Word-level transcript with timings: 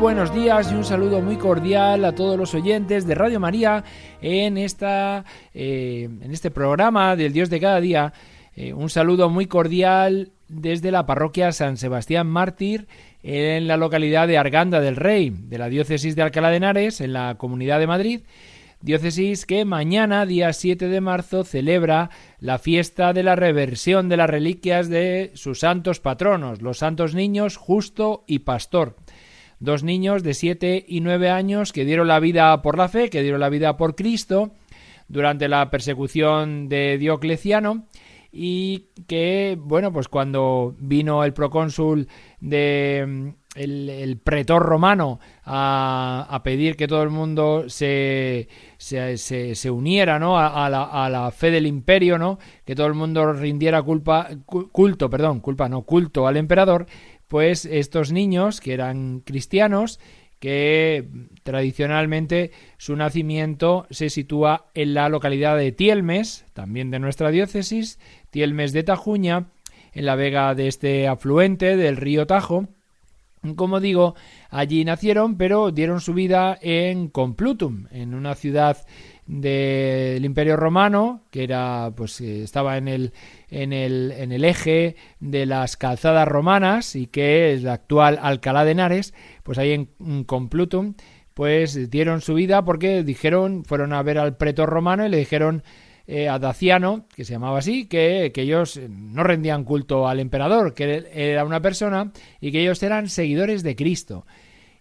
Buenos 0.00 0.34
días 0.34 0.72
y 0.72 0.74
un 0.74 0.84
saludo 0.84 1.20
muy 1.20 1.36
cordial 1.36 2.06
a 2.06 2.14
todos 2.14 2.38
los 2.38 2.54
oyentes 2.54 3.06
de 3.06 3.14
Radio 3.14 3.38
María 3.38 3.84
en, 4.22 4.56
esta, 4.56 5.26
eh, 5.52 6.08
en 6.22 6.32
este 6.32 6.50
programa 6.50 7.16
del 7.16 7.34
Dios 7.34 7.50
de 7.50 7.60
cada 7.60 7.82
día. 7.82 8.14
Eh, 8.56 8.72
un 8.72 8.88
saludo 8.88 9.28
muy 9.28 9.44
cordial 9.44 10.32
desde 10.48 10.90
la 10.90 11.04
parroquia 11.04 11.52
San 11.52 11.76
Sebastián 11.76 12.28
Mártir 12.28 12.88
en 13.22 13.68
la 13.68 13.76
localidad 13.76 14.26
de 14.26 14.38
Arganda 14.38 14.80
del 14.80 14.96
Rey, 14.96 15.34
de 15.36 15.58
la 15.58 15.68
diócesis 15.68 16.16
de 16.16 16.22
Alcalá 16.22 16.48
de 16.48 16.56
Henares, 16.56 17.02
en 17.02 17.12
la 17.12 17.34
Comunidad 17.36 17.78
de 17.78 17.86
Madrid. 17.86 18.20
Diócesis 18.80 19.44
que 19.44 19.66
mañana, 19.66 20.24
día 20.24 20.54
7 20.54 20.88
de 20.88 21.00
marzo, 21.02 21.44
celebra 21.44 22.08
la 22.38 22.58
fiesta 22.58 23.12
de 23.12 23.22
la 23.22 23.36
reversión 23.36 24.08
de 24.08 24.16
las 24.16 24.30
reliquias 24.30 24.88
de 24.88 25.30
sus 25.34 25.60
santos 25.60 26.00
patronos, 26.00 26.62
los 26.62 26.78
santos 26.78 27.14
niños 27.14 27.58
Justo 27.58 28.24
y 28.26 28.38
Pastor 28.38 28.96
dos 29.60 29.84
niños 29.84 30.22
de 30.22 30.34
siete 30.34 30.84
y 30.88 31.00
nueve 31.00 31.30
años 31.30 31.72
que 31.72 31.84
dieron 31.84 32.08
la 32.08 32.18
vida 32.18 32.60
por 32.62 32.76
la 32.76 32.88
fe, 32.88 33.10
que 33.10 33.22
dieron 33.22 33.40
la 33.40 33.48
vida 33.50 33.76
por 33.76 33.94
Cristo 33.94 34.52
durante 35.08 35.48
la 35.48 35.70
persecución 35.70 36.68
de 36.68 36.98
Diocleciano 36.98 37.84
y 38.32 38.86
que, 39.06 39.56
bueno, 39.60 39.92
pues 39.92 40.08
cuando 40.08 40.74
vino 40.78 41.24
el 41.24 41.32
procónsul 41.32 42.08
de 42.40 43.34
el, 43.56 44.20
pretor 44.22 44.62
romano 44.62 45.18
a, 45.44 46.40
pedir 46.44 46.76
que 46.76 46.86
todo 46.86 47.02
el 47.02 47.10
mundo 47.10 47.64
se, 47.68 48.48
se, 48.78 49.16
se, 49.18 49.70
uniera 49.70 50.18
¿no? 50.18 50.38
A, 50.38 50.70
la, 50.70 50.84
a, 50.84 51.10
la, 51.10 51.30
fe 51.32 51.50
del 51.50 51.66
imperio, 51.66 52.18
¿no? 52.18 52.38
que 52.64 52.76
todo 52.76 52.86
el 52.86 52.94
mundo 52.94 53.32
rindiera 53.32 53.82
culpa, 53.82 54.28
culto, 54.46 55.10
perdón, 55.10 55.40
culpa 55.40 55.68
no, 55.68 55.82
culto 55.82 56.26
al 56.28 56.36
emperador, 56.36 56.86
pues 57.30 57.64
estos 57.64 58.10
niños 58.10 58.60
que 58.60 58.72
eran 58.74 59.20
cristianos, 59.20 60.00
que 60.40 61.06
tradicionalmente 61.44 62.50
su 62.76 62.96
nacimiento 62.96 63.86
se 63.88 64.10
sitúa 64.10 64.66
en 64.74 64.94
la 64.94 65.08
localidad 65.08 65.56
de 65.56 65.70
Tielmes, 65.70 66.44
también 66.54 66.90
de 66.90 66.98
nuestra 66.98 67.30
diócesis, 67.30 68.00
Tielmes 68.30 68.72
de 68.72 68.82
Tajuña, 68.82 69.46
en 69.92 70.06
la 70.06 70.16
vega 70.16 70.56
de 70.56 70.66
este 70.66 71.06
afluente 71.06 71.76
del 71.76 71.98
río 71.98 72.26
Tajo. 72.26 72.66
Como 73.54 73.78
digo, 73.78 74.16
allí 74.50 74.84
nacieron, 74.84 75.36
pero 75.36 75.70
dieron 75.70 76.00
su 76.00 76.14
vida 76.14 76.58
en 76.60 77.06
Complutum, 77.06 77.86
en 77.92 78.12
una 78.12 78.34
ciudad 78.34 78.76
del 79.30 80.24
Imperio 80.24 80.56
Romano, 80.56 81.22
que 81.30 81.44
era, 81.44 81.92
pues, 81.94 82.20
eh, 82.20 82.42
estaba 82.42 82.76
en 82.78 82.88
el, 82.88 83.12
en 83.48 83.72
el, 83.72 84.10
en 84.10 84.32
el 84.32 84.44
eje 84.44 84.96
de 85.20 85.46
las 85.46 85.76
calzadas 85.76 86.26
romanas 86.26 86.96
y 86.96 87.06
que 87.06 87.52
es 87.52 87.62
la 87.62 87.74
actual 87.74 88.18
Alcalá 88.20 88.64
de 88.64 88.72
Henares, 88.72 89.14
pues 89.44 89.56
ahí 89.58 89.70
en, 89.72 90.24
Complutum, 90.24 90.94
pues 91.32 91.90
dieron 91.90 92.22
su 92.22 92.34
vida 92.34 92.64
porque 92.64 93.04
dijeron, 93.04 93.64
fueron 93.64 93.92
a 93.92 94.02
ver 94.02 94.18
al 94.18 94.36
pretor 94.36 94.68
romano 94.68 95.06
y 95.06 95.10
le 95.10 95.18
dijeron 95.18 95.62
eh, 96.08 96.28
a 96.28 96.40
Daciano, 96.40 97.06
que 97.14 97.24
se 97.24 97.34
llamaba 97.34 97.58
así, 97.58 97.86
que, 97.86 98.32
que, 98.34 98.42
ellos 98.42 98.80
no 98.88 99.22
rendían 99.22 99.62
culto 99.62 100.08
al 100.08 100.18
emperador, 100.18 100.74
que 100.74 101.06
era 101.12 101.44
una 101.44 101.62
persona 101.62 102.10
y 102.40 102.50
que 102.50 102.62
ellos 102.62 102.82
eran 102.82 103.08
seguidores 103.08 103.62
de 103.62 103.76
Cristo. 103.76 104.26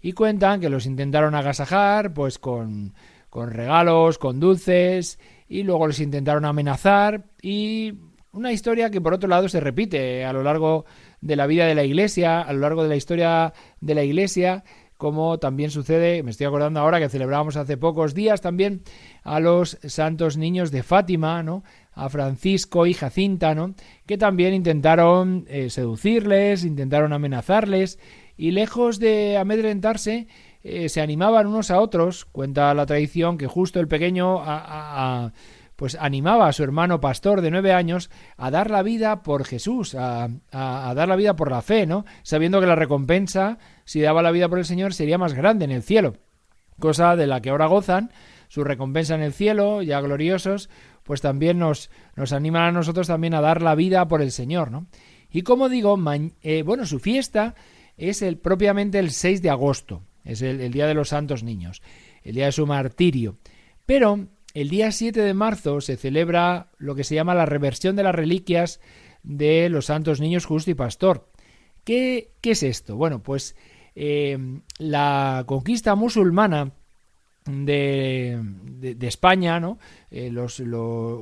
Y 0.02 0.14
cuentan 0.14 0.60
que 0.60 0.70
los 0.70 0.88
intentaron 0.88 1.36
agasajar, 1.36 2.14
pues 2.14 2.40
con 2.40 2.94
con 3.30 3.52
regalos, 3.52 4.18
con 4.18 4.40
dulces, 4.40 5.20
y 5.48 5.64
luego 5.64 5.88
les 5.88 6.00
intentaron 6.00 6.46
amenazar 6.46 7.26
y 7.42 7.94
una 8.32 8.52
historia 8.52 8.92
que 8.92 9.02
por 9.02 9.14
otro 9.14 9.28
lado 9.28 9.50
se 9.50 9.60
repite 9.60 10.24
a 10.24 10.34
lo 10.34 10.44
largo 10.44 10.86
de 11.22 11.36
la 11.36 11.48
vida 11.48 11.66
de 11.66 11.76
la 11.76 11.84
Iglesia, 11.84 12.42
a 12.42 12.54
lo 12.54 12.60
largo 12.60 12.84
de 12.84 12.90
la 12.90 12.96
historia 12.96 13.54
de 13.82 13.96
la 13.96 14.04
Iglesia, 14.04 14.64
como 15.00 15.40
también 15.40 15.72
sucede, 15.72 16.24
me 16.24 16.32
estoy 16.32 16.46
acordando 16.46 16.82
ahora 16.82 17.00
que 17.00 17.08
celebramos 17.08 17.56
hace 17.56 17.78
pocos 17.78 18.14
días 18.14 18.42
también 18.42 18.84
a 19.24 19.40
los 19.40 19.80
santos 19.84 20.36
niños 20.36 20.72
de 20.72 20.84
Fátima, 20.84 21.42
¿no? 21.42 21.64
a 21.94 22.10
Francisco 22.10 22.86
y 22.86 22.94
Jacinta, 22.94 23.56
¿no? 23.56 23.76
que 24.06 24.18
también 24.18 24.54
intentaron 24.54 25.46
eh, 25.48 25.70
seducirles, 25.70 26.66
intentaron 26.66 27.14
amenazarles, 27.14 27.98
y 28.36 28.52
lejos 28.52 29.00
de 29.00 29.38
amedrentarse, 29.38 30.28
eh, 30.64 30.90
se 30.90 31.02
animaban 31.02 31.48
unos 31.48 31.72
a 31.72 31.80
otros. 31.80 32.26
Cuenta 32.26 32.74
la 32.74 32.86
tradición 32.86 33.38
que 33.38 33.48
justo 33.48 33.80
el 33.80 33.88
pequeño 33.88 34.42
pues 35.80 35.96
animaba 35.96 36.50
a 36.50 36.52
su 36.52 36.62
hermano 36.62 37.00
pastor 37.00 37.40
de 37.40 37.52
nueve 37.52 37.72
años 37.72 38.10
a 38.36 38.52
dar 38.52 38.70
la 38.70 38.84
vida 38.84 39.24
por 39.24 39.46
Jesús, 39.46 39.96
a, 39.96 40.28
a, 40.52 40.94
dar 40.94 41.08
la 41.08 41.16
vida 41.16 41.38
por 41.38 41.50
la 41.50 41.62
fe, 41.62 41.88
¿no? 41.88 42.04
Sabiendo 42.22 42.60
que 42.60 42.68
la 42.68 42.76
recompensa, 42.76 43.60
si 43.86 44.02
daba 44.02 44.22
la 44.22 44.32
vida 44.32 44.50
por 44.50 44.60
el 44.60 44.66
Señor, 44.66 44.94
sería 44.94 45.18
más 45.18 45.34
grande 45.34 45.64
en 45.64 45.72
el 45.72 45.82
cielo. 45.82 46.18
Cosa 46.80 47.16
de 47.16 47.28
la 47.28 47.40
que 47.40 47.50
ahora 47.50 47.68
gozan, 47.68 48.12
su 48.50 48.66
recompensa 48.66 49.16
en 49.16 49.22
el 49.22 49.32
cielo, 49.32 49.82
ya 49.82 50.02
gloriosos, 50.02 50.70
pues 51.04 51.22
también 51.22 51.60
nos, 51.60 51.90
nos 52.18 52.34
animan 52.34 52.64
a 52.64 52.72
nosotros 52.74 53.08
también 53.08 53.34
a 53.34 53.40
dar 53.40 53.62
la 53.62 53.76
vida 53.76 54.06
por 54.10 54.22
el 54.22 54.34
Señor, 54.34 54.72
¿no? 54.72 54.88
Y 55.32 55.44
como 55.44 55.70
digo, 55.70 55.98
eh, 56.42 56.62
bueno, 56.64 56.86
su 56.86 57.00
fiesta 57.00 57.56
es 57.96 58.22
el, 58.22 58.38
propiamente 58.38 59.00
el 59.00 59.12
6 59.12 59.42
de 59.42 59.50
agosto 59.50 60.02
es 60.30 60.42
el, 60.42 60.72
Día 60.72 60.88
de 60.88 60.94
los 60.94 61.10
Santos 61.10 61.44
Niños, 61.44 61.82
el 62.24 62.36
día 62.36 62.46
de 62.46 62.52
su 62.52 62.68
martirio. 62.68 63.38
Pero 63.86 64.28
el 64.54 64.70
día 64.70 64.92
7 64.92 65.22
de 65.22 65.34
marzo 65.34 65.82
se 65.82 65.98
celebra 65.98 66.68
lo 66.78 66.96
que 66.96 67.04
se 67.04 67.16
llama 67.16 67.36
la 67.36 67.46
reversión 67.46 67.96
de 67.96 68.04
las 68.04 68.16
reliquias 68.16 68.80
de 69.24 69.70
los 69.70 69.86
santos 69.86 70.20
niños 70.20 70.46
justo 70.46 70.72
y 70.72 70.76
pastor. 70.76 71.30
¿Qué, 71.84 72.32
qué 72.42 72.52
es 72.52 72.64
esto? 72.64 72.96
Bueno, 72.96 73.24
pues 73.24 73.56
eh, 73.96 74.38
la 74.78 75.44
conquista 75.48 75.96
musulmana 75.96 76.72
de, 77.46 78.40
de, 78.42 79.08
España, 79.08 79.60
¿no? 79.60 79.80
Eh, 80.12 80.30
lo, 80.30 80.48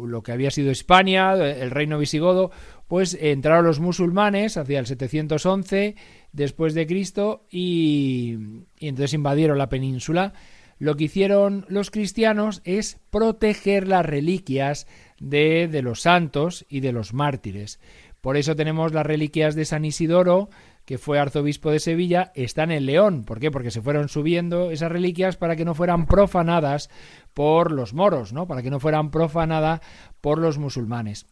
lo, 0.06 0.24
que 0.24 0.32
había 0.32 0.52
sido 0.52 0.72
España, 0.72 1.34
el 1.34 1.72
reino 1.72 1.98
visigodo, 1.98 2.52
pues 2.88 3.18
entraron 3.20 3.66
los 3.66 3.80
musulmanes 3.80 4.58
hacia 4.58 4.80
el 4.80 4.88
711 4.88 5.96
después 6.38 6.76
de 6.76 6.86
Cristo 6.86 7.46
y, 7.50 8.38
entonces 8.80 9.14
invadieron 9.14 9.58
la 9.58 9.70
península. 9.70 10.34
Lo 10.80 10.96
que 10.96 11.06
hicieron 11.06 11.66
los 11.68 11.90
cristianos 11.90 12.62
es 12.64 13.00
proteger 13.10 13.88
las 13.88 14.06
reliquias 14.06 14.86
de, 15.20 15.68
de 15.68 15.82
los 15.82 16.02
santos 16.02 16.66
y 16.70 16.82
de 16.82 16.92
los 16.92 17.14
mártires. 17.14 17.80
Por 18.22 18.38
eso 18.38 18.56
tenemos 18.56 18.94
las 18.94 19.06
reliquias 19.06 19.56
de 19.56 19.66
San 19.66 19.84
Isidoro, 19.84 20.50
que 20.86 21.00
fue 21.00 21.20
arzobispo 21.20 21.72
de 21.72 21.80
Sevilla, 21.80 22.32
están 22.36 22.72
en 22.72 22.86
León. 22.86 23.24
¿Por 23.24 23.40
qué? 23.40 23.50
Porque 23.50 23.72
se 23.72 23.82
fueron 23.82 24.08
subiendo 24.08 24.70
esas 24.70 24.92
reliquias 24.92 25.38
para 25.38 25.56
que 25.56 25.66
no 25.66 25.74
fueran 25.74 26.06
profanadas 26.06 26.90
por 27.34 27.72
los 27.72 27.96
moros, 27.96 28.32
¿no? 28.32 28.48
Para 28.48 28.62
que 28.62 28.70
no 28.70 28.80
fueran 28.80 29.10
profanadas 29.10 29.82
por 30.22 30.38
los 30.38 30.60
musulmanes. 30.60 31.26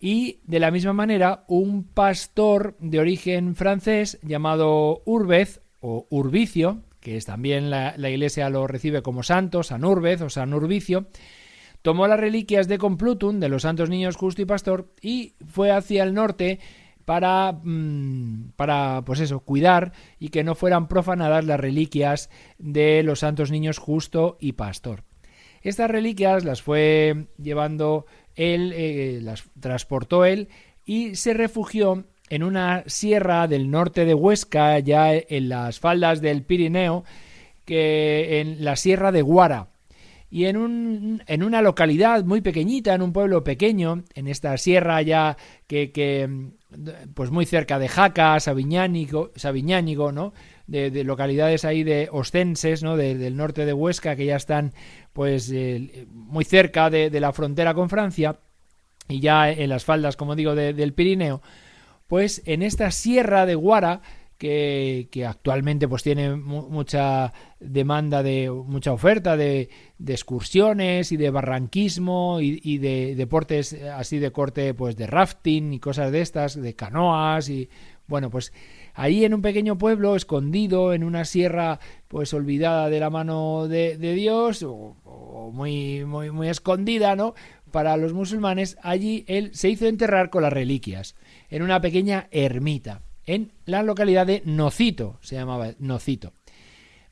Y 0.00 0.40
de 0.44 0.60
la 0.60 0.70
misma 0.70 0.94
manera, 0.94 1.44
un 1.46 1.84
pastor 1.84 2.74
de 2.80 2.98
origen 2.98 3.54
francés 3.54 4.18
llamado 4.22 5.02
Urbez 5.04 5.60
o 5.80 6.06
Urbicio, 6.08 6.80
que 7.00 7.18
es 7.18 7.26
también 7.26 7.68
la, 7.68 7.94
iglesia 8.08 8.48
lo 8.48 8.66
recibe 8.66 9.02
como 9.02 9.22
santo, 9.22 9.62
San 9.62 9.84
Urbez 9.84 10.22
o 10.22 10.30
San 10.30 10.54
Urbicio, 10.54 11.08
tomó 11.82 12.06
las 12.06 12.18
reliquias 12.18 12.66
de 12.66 12.78
Complutum, 12.78 13.40
de 13.40 13.50
los 13.50 13.62
santos 13.62 13.90
niños 13.90 14.16
justo 14.16 14.40
y 14.40 14.46
pastor, 14.46 14.90
y 15.02 15.34
fue 15.46 15.70
hacia 15.70 16.02
el 16.02 16.14
norte 16.14 16.60
para, 17.04 17.52
mm, 17.62 18.52
para, 18.56 19.02
pues 19.04 19.20
eso, 19.20 19.40
cuidar 19.40 19.92
y 20.18 20.30
que 20.30 20.44
no 20.44 20.54
fueran 20.54 20.88
profanadas 20.88 21.44
las 21.44 21.60
reliquias 21.60 22.30
de 22.58 23.02
los 23.02 23.20
santos 23.20 23.50
niños 23.50 23.76
justo 23.76 24.38
y 24.40 24.52
pastor. 24.52 25.04
Estas 25.62 25.90
reliquias 25.90 26.44
las 26.44 26.62
fue 26.62 27.26
llevando 27.36 28.06
él, 28.36 28.72
eh, 28.74 29.20
las 29.22 29.44
transportó 29.60 30.24
él 30.24 30.48
y 30.84 31.16
se 31.16 31.34
refugió 31.34 32.04
en 32.28 32.42
una 32.42 32.84
sierra 32.86 33.48
del 33.48 33.70
norte 33.70 34.04
de 34.04 34.14
Huesca, 34.14 34.78
ya 34.78 35.14
en 35.14 35.48
las 35.48 35.80
faldas 35.80 36.20
del 36.20 36.42
Pirineo, 36.42 37.04
que 37.64 38.40
en 38.40 38.64
la 38.64 38.76
sierra 38.76 39.12
de 39.12 39.22
Guara. 39.22 39.68
Y 40.30 40.44
en, 40.44 40.56
un, 40.56 41.22
en 41.26 41.42
una 41.42 41.60
localidad 41.60 42.24
muy 42.24 42.40
pequeñita, 42.40 42.94
en 42.94 43.02
un 43.02 43.12
pueblo 43.12 43.42
pequeño, 43.42 44.04
en 44.14 44.28
esta 44.28 44.56
sierra 44.58 45.02
ya 45.02 45.36
que, 45.66 45.90
que 45.90 46.50
pues 47.14 47.30
muy 47.30 47.46
cerca 47.46 47.78
de 47.78 47.88
Jaca, 47.88 48.38
Sabiñánigo, 48.40 49.32
Sabiñánigo 49.36 50.12
¿no? 50.12 50.32
De, 50.66 51.04
localidades 51.04 51.64
ahí 51.64 51.82
de 51.82 52.08
ostenses, 52.12 52.82
¿no? 52.82 52.96
del 52.96 53.36
norte 53.36 53.66
de 53.66 53.72
Huesca, 53.72 54.16
que 54.16 54.26
ya 54.26 54.36
están 54.36 54.72
pues 55.12 55.52
muy 56.12 56.44
cerca 56.44 56.90
de, 56.90 57.20
la 57.20 57.32
frontera 57.32 57.74
con 57.74 57.88
Francia 57.88 58.38
y 59.08 59.20
ya 59.20 59.50
en 59.50 59.68
las 59.68 59.84
faldas, 59.84 60.16
como 60.16 60.36
digo, 60.36 60.54
del 60.54 60.92
Pirineo, 60.92 61.42
pues 62.06 62.42
en 62.46 62.62
esta 62.62 62.90
sierra 62.90 63.46
de 63.46 63.54
Guara, 63.56 64.02
que, 64.40 65.26
actualmente 65.28 65.86
pues 65.86 66.02
tiene 66.02 66.34
mucha 66.34 67.34
demanda 67.60 68.22
de 68.22 68.50
mucha 68.50 68.90
oferta 68.90 69.36
de, 69.36 69.68
excursiones 70.06 71.12
y 71.12 71.18
de 71.18 71.28
barranquismo 71.28 72.38
y, 72.40 72.78
de 72.78 73.14
deportes 73.16 73.76
así 73.94 74.18
de 74.18 74.32
corte 74.32 74.72
pues 74.72 74.96
de 74.96 75.06
rafting 75.06 75.74
y 75.74 75.78
cosas 75.78 76.10
de 76.10 76.22
estas 76.22 76.60
de 76.60 76.74
canoas 76.74 77.50
y 77.50 77.68
bueno 78.06 78.30
pues 78.30 78.54
ahí 78.94 79.26
en 79.26 79.34
un 79.34 79.42
pequeño 79.42 79.76
pueblo 79.76 80.16
escondido 80.16 80.94
en 80.94 81.04
una 81.04 81.26
sierra 81.26 81.78
pues 82.08 82.32
olvidada 82.32 82.88
de 82.88 82.98
la 82.98 83.10
mano 83.10 83.68
de, 83.68 83.98
Dios 83.98 84.62
o, 84.62 85.50
muy 85.52 86.06
muy 86.06 86.30
muy 86.30 86.48
escondida 86.48 87.14
no 87.14 87.34
para 87.70 87.98
los 87.98 88.14
musulmanes 88.14 88.78
allí 88.82 89.26
él 89.28 89.50
se 89.52 89.68
hizo 89.68 89.86
enterrar 89.86 90.30
con 90.30 90.42
las 90.42 90.52
reliquias 90.52 91.14
en 91.50 91.62
una 91.62 91.80
pequeña 91.80 92.28
ermita, 92.30 93.02
en 93.30 93.52
la 93.64 93.84
localidad 93.84 94.26
de 94.26 94.42
Nocito, 94.44 95.18
se 95.22 95.36
llamaba 95.36 95.74
Nocito. 95.78 96.32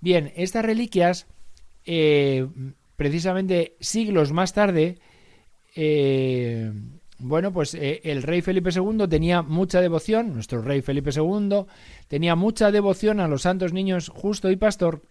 Bien, 0.01 0.33
estas 0.35 0.65
reliquias, 0.65 1.29
eh, 1.85 2.47
precisamente 2.97 3.77
siglos 3.79 4.33
más 4.33 4.53
tarde, 4.53 4.99
eh, 5.77 6.73
bueno, 7.19 7.53
pues 7.53 7.75
eh, 7.75 8.01
el 8.03 8.25
rey 8.25 8.43
Felipe 8.43 8.71
II 8.75 9.07
tenía 9.09 9.43
mucha 9.43 9.81
devoción, 9.81 10.35
nuestro 10.35 10.61
rey 10.61 10.83
Felipe 10.83 11.11
II 11.15 11.67
tenía 12.09 12.35
mucha 12.35 12.73
devoción 12.73 13.21
a 13.21 13.29
los 13.29 13.43
santos 13.43 13.73
niños 13.73 14.09
justo 14.09 14.51
y 14.51 14.57
pastor 14.57 15.03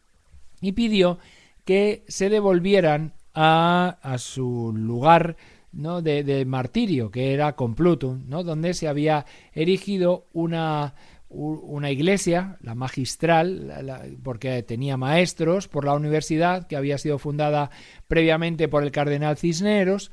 y 0.60 0.74
pidió 0.74 1.20
que 1.64 2.04
se 2.10 2.30
devolvieran 2.30 3.14
a, 3.34 3.98
a 4.02 4.18
su 4.18 4.74
lugar 4.76 5.38
de, 5.72 6.46
martirio, 6.46 7.12
que 7.12 7.34
era 7.34 7.56
Complutum, 7.56 8.24
¿no? 8.28 8.44
donde 8.44 8.74
se 8.74 8.88
había 8.88 9.26
erigido 9.54 10.28
una, 10.34 10.96
una 11.30 11.92
iglesia, 11.92 12.58
la 12.62 12.76
magistral, 12.76 14.18
porque 14.24 14.64
tenía 14.64 14.98
maestros 14.98 15.68
por 15.68 15.86
la 15.86 15.94
universidad, 15.94 16.68
que 16.68 16.76
había 16.76 16.98
sido 16.98 17.20
fundada 17.20 17.70
previamente 18.08 18.68
por 18.68 18.84
el 18.84 18.92
cardenal 18.92 19.38
Cisneros, 19.38 20.12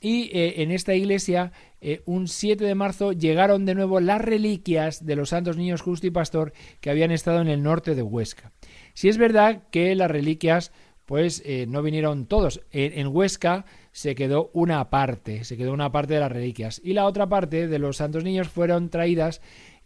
y 0.00 0.30
eh, 0.32 0.62
en 0.62 0.70
esta 0.70 0.94
iglesia, 0.94 1.52
eh, 1.80 2.00
un 2.06 2.26
7 2.26 2.64
de 2.64 2.74
marzo, 2.74 3.12
llegaron 3.12 3.66
de 3.66 3.74
nuevo 3.74 4.00
las 4.00 4.20
reliquias 4.20 5.04
de 5.04 5.16
los 5.16 5.28
santos 5.28 5.56
niños 5.56 5.82
justo 5.82 6.06
y 6.06 6.10
pastor 6.10 6.52
que 6.80 6.90
habían 6.90 7.10
estado 7.10 7.40
en 7.42 7.48
el 7.48 7.62
norte 7.62 7.94
de 7.94 8.02
Huesca. 8.02 8.52
Si 8.94 9.08
es 9.08 9.18
verdad 9.18 9.64
que 9.70 9.94
las 9.94 10.10
reliquias, 10.10 10.72
pues 11.10 11.42
eh, 11.44 11.66
no 11.68 11.82
vinieron 11.82 12.26
todos. 12.26 12.60
en 12.70 13.08
Huesca 13.08 13.64
se 13.90 14.14
quedó 14.14 14.48
una 14.52 14.90
parte, 14.90 15.42
se 15.42 15.56
quedó 15.56 15.72
una 15.72 15.90
parte 15.90 16.14
de 16.14 16.20
las 16.20 16.30
reliquias. 16.30 16.80
Y 16.84 16.92
la 16.92 17.04
otra 17.04 17.28
parte 17.28 17.66
de 17.66 17.78
los 17.80 17.96
santos 17.96 18.22
niños 18.22 18.48
fueron 18.48 18.90
traídas 18.90 19.40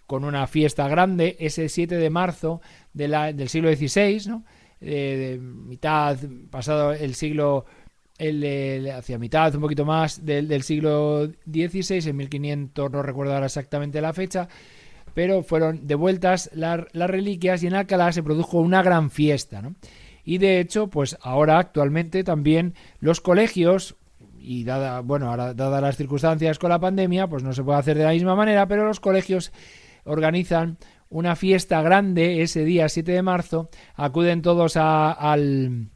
con 0.06 0.26
una 0.26 0.46
fiesta 0.46 0.86
grande 0.86 1.38
ese 1.40 1.70
7 1.70 1.96
de 1.96 2.10
marzo 2.10 2.60
de 2.92 3.08
la, 3.08 3.32
del 3.32 3.48
siglo 3.48 3.74
XVI, 3.74 4.22
¿no? 4.26 4.44
de 4.80 5.38
mitad, 5.40 6.18
pasado 6.50 6.92
el 6.92 7.14
siglo, 7.14 7.64
el, 8.18 8.90
hacia 8.90 9.18
mitad, 9.18 9.54
un 9.54 9.62
poquito 9.62 9.86
más 9.86 10.26
del, 10.26 10.46
del 10.46 10.62
siglo 10.62 11.26
XVI, 11.50 12.06
en 12.06 12.16
1500, 12.16 12.92
no 12.92 13.02
recuerdo 13.02 13.32
ahora 13.32 13.46
exactamente 13.46 14.02
la 14.02 14.12
fecha, 14.12 14.46
pero 15.14 15.42
fueron 15.42 15.86
devueltas 15.86 16.50
las, 16.52 16.80
las 16.92 17.08
reliquias 17.08 17.62
y 17.62 17.68
en 17.68 17.76
Alcalá 17.76 18.12
se 18.12 18.22
produjo 18.22 18.58
una 18.58 18.82
gran 18.82 19.10
fiesta, 19.10 19.62
¿no? 19.62 19.74
Y 20.24 20.38
de 20.38 20.60
hecho, 20.60 20.88
pues 20.88 21.16
ahora 21.20 21.58
actualmente 21.58 22.24
también 22.24 22.74
los 23.00 23.20
colegios 23.20 23.96
y 24.38 24.64
dada, 24.64 25.00
bueno, 25.00 25.30
ahora 25.30 25.54
dadas 25.54 25.82
las 25.82 25.96
circunstancias 25.96 26.58
con 26.58 26.70
la 26.70 26.78
pandemia, 26.80 27.28
pues 27.28 27.42
no 27.42 27.52
se 27.52 27.62
puede 27.62 27.78
hacer 27.78 27.96
de 27.96 28.04
la 28.04 28.12
misma 28.12 28.36
manera, 28.36 28.66
pero 28.66 28.86
los 28.86 29.00
colegios 29.00 29.52
organizan 30.04 30.78
una 31.08 31.36
fiesta 31.36 31.80
grande 31.82 32.42
ese 32.42 32.64
día 32.64 32.88
7 32.88 33.12
de 33.12 33.22
marzo, 33.22 33.70
acuden 33.94 34.42
todos 34.42 34.76
al, 34.76 35.88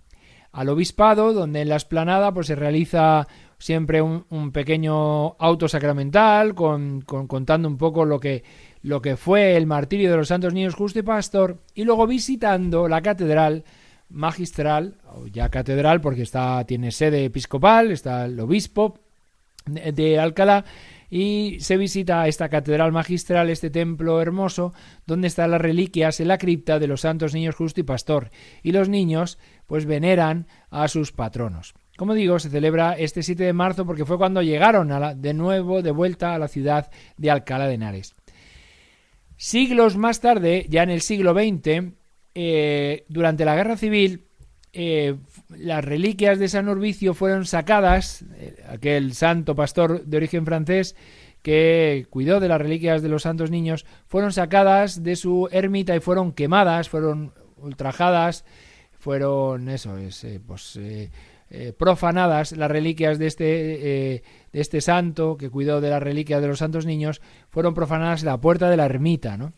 al 0.52 0.68
obispado, 0.68 1.32
donde 1.32 1.62
en 1.62 1.68
la 1.68 1.76
esplanada 1.76 2.32
pues 2.32 2.46
se 2.46 2.54
realiza 2.54 3.26
siempre 3.58 4.00
un, 4.00 4.52
pequeño 4.52 5.34
auto 5.38 5.68
sacramental 5.68 6.54
con, 6.54 7.00
con, 7.02 7.26
contando 7.26 7.68
un 7.68 7.76
poco 7.76 8.04
lo 8.04 8.20
que 8.20 8.44
lo 8.82 9.02
que 9.02 9.16
fue 9.16 9.56
el 9.56 9.66
martirio 9.66 10.10
de 10.10 10.16
los 10.16 10.28
santos 10.28 10.54
niños 10.54 10.76
justo 10.76 11.00
y 11.00 11.02
pastor 11.02 11.58
y 11.74 11.82
luego 11.82 12.06
visitando 12.06 12.86
la 12.86 13.02
catedral 13.02 13.64
magistral, 14.10 14.96
o 15.14 15.26
ya 15.26 15.48
catedral, 15.48 16.00
porque 16.00 16.22
está, 16.22 16.64
tiene 16.64 16.90
sede 16.90 17.24
episcopal, 17.24 17.90
está 17.90 18.24
el 18.24 18.38
obispo 18.40 18.98
de 19.66 20.18
Alcalá, 20.18 20.64
y 21.10 21.56
se 21.60 21.76
visita 21.76 22.26
esta 22.28 22.48
catedral 22.48 22.92
magistral, 22.92 23.50
este 23.50 23.70
templo 23.70 24.20
hermoso, 24.20 24.74
donde 25.06 25.28
están 25.28 25.50
las 25.50 25.60
reliquias 25.60 26.20
en 26.20 26.28
la 26.28 26.38
cripta 26.38 26.78
de 26.78 26.86
los 26.86 27.02
santos 27.02 27.34
niños 27.34 27.54
justo 27.54 27.80
y 27.80 27.84
pastor, 27.84 28.30
y 28.62 28.72
los 28.72 28.88
niños 28.88 29.38
pues 29.66 29.86
veneran 29.86 30.46
a 30.70 30.88
sus 30.88 31.12
patronos. 31.12 31.74
Como 31.96 32.14
digo, 32.14 32.38
se 32.38 32.50
celebra 32.50 32.92
este 32.92 33.22
7 33.22 33.42
de 33.42 33.52
marzo 33.52 33.84
porque 33.84 34.04
fue 34.04 34.18
cuando 34.18 34.42
llegaron 34.42 34.92
a 34.92 35.14
de 35.14 35.34
nuevo 35.34 35.82
de 35.82 35.90
vuelta 35.90 36.34
a 36.34 36.38
la 36.38 36.46
ciudad 36.46 36.90
de 37.16 37.30
Alcalá 37.30 37.66
de 37.66 37.74
Henares. 37.74 38.14
Siglos 39.36 39.96
más 39.96 40.20
tarde, 40.20 40.66
ya 40.68 40.82
en 40.82 40.90
el 40.90 41.00
siglo 41.00 41.32
XX, 41.32 41.94
eh, 42.40 43.04
durante 43.08 43.44
la 43.44 43.56
guerra 43.56 43.76
civil, 43.76 44.28
eh, 44.72 45.16
las 45.48 45.84
reliquias 45.84 46.38
de 46.38 46.48
San 46.48 46.68
Urbicio 46.68 47.12
fueron 47.12 47.46
sacadas, 47.46 48.24
eh, 48.36 48.62
aquel 48.68 49.12
santo 49.14 49.56
pastor 49.56 50.04
de 50.04 50.16
origen 50.18 50.46
francés 50.46 50.94
que 51.42 52.06
cuidó 52.10 52.38
de 52.38 52.46
las 52.46 52.60
reliquias 52.60 53.02
de 53.02 53.08
los 53.08 53.22
santos 53.22 53.50
niños, 53.50 53.86
fueron 54.06 54.32
sacadas 54.32 55.02
de 55.02 55.16
su 55.16 55.48
ermita 55.50 55.96
y 55.96 56.00
fueron 56.00 56.30
quemadas, 56.30 56.88
fueron 56.88 57.32
ultrajadas, 57.56 58.44
fueron 59.00 59.68
eso, 59.68 59.96
es, 59.96 60.24
pues, 60.46 60.78
profanadas 61.76 62.52
las 62.52 62.70
reliquias 62.70 63.18
de 63.18 63.26
este, 63.26 63.44
de 63.44 64.22
este 64.52 64.80
santo 64.80 65.36
que 65.36 65.50
cuidó 65.50 65.80
de 65.80 65.90
las 65.90 66.02
reliquias 66.02 66.40
de 66.40 66.46
los 66.46 66.60
santos 66.60 66.86
niños, 66.86 67.20
fueron 67.50 67.74
profanadas 67.74 68.20
en 68.20 68.26
la 68.26 68.40
puerta 68.40 68.70
de 68.70 68.76
la 68.76 68.84
ermita, 68.84 69.36
¿no? 69.36 69.54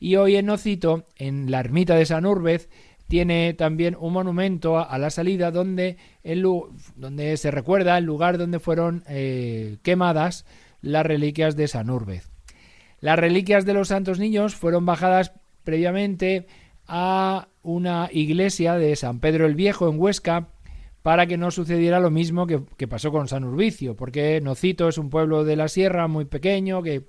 Y 0.00 0.16
hoy 0.16 0.36
en 0.36 0.46
Nocito, 0.46 1.06
en 1.16 1.50
la 1.50 1.60
ermita 1.60 1.94
de 1.94 2.06
San 2.06 2.26
Urbez, 2.26 2.68
tiene 3.08 3.54
también 3.54 3.96
un 3.98 4.12
monumento 4.12 4.78
a, 4.78 4.98
la 4.98 5.10
salida 5.10 5.50
donde, 5.50 5.96
el, 6.22 6.46
donde 6.94 7.36
se 7.38 7.50
recuerda 7.50 7.96
el 7.96 8.04
lugar 8.04 8.36
donde 8.36 8.60
fueron 8.60 9.02
eh, 9.08 9.78
quemadas 9.82 10.44
las 10.82 11.06
reliquias 11.06 11.56
de 11.56 11.68
San 11.68 11.90
Urbez. 11.90 12.30
Las 13.00 13.18
reliquias 13.18 13.64
de 13.64 13.74
los 13.74 13.88
santos 13.88 14.18
niños 14.18 14.54
fueron 14.54 14.84
bajadas 14.84 15.32
previamente 15.64 16.46
a 16.86 17.48
una 17.62 18.08
iglesia 18.12 18.74
de 18.74 18.94
San 18.94 19.20
Pedro 19.20 19.46
el 19.46 19.54
Viejo 19.54 19.88
en 19.88 19.98
Huesca 19.98 20.48
para 21.02 21.26
que 21.26 21.38
no 21.38 21.50
sucediera 21.50 22.00
lo 22.00 22.10
mismo 22.10 22.46
que, 22.46 22.60
que 22.76 22.88
pasó 22.88 23.10
con 23.10 23.28
San 23.28 23.44
Urbicio, 23.44 23.96
porque 23.96 24.40
Nocito 24.42 24.88
es 24.88 24.98
un 24.98 25.08
pueblo 25.08 25.44
de 25.44 25.56
la 25.56 25.68
sierra 25.68 26.08
muy 26.08 26.26
pequeño 26.26 26.82
que 26.82 27.06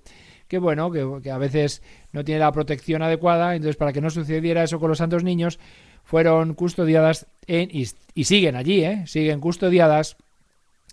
que 0.50 0.58
bueno, 0.58 0.92
que, 0.92 1.32
a 1.32 1.38
veces 1.38 1.82
no 2.12 2.26
tiene 2.26 2.40
la 2.40 2.52
protección 2.52 3.04
adecuada, 3.04 3.56
entonces 3.56 3.78
para 3.78 3.94
que 3.94 4.02
no 4.02 4.10
sucediera 4.10 4.64
eso 4.64 4.80
con 4.80 4.90
los 4.90 4.98
santos 4.98 5.24
niños, 5.24 5.60
fueron 6.04 6.56
custodiadas 6.56 7.28
en, 7.46 7.70
y, 7.72 8.24
siguen 8.24 8.56
allí, 8.56 8.84
¿eh? 8.84 9.04
siguen 9.06 9.40
custodiadas 9.40 10.18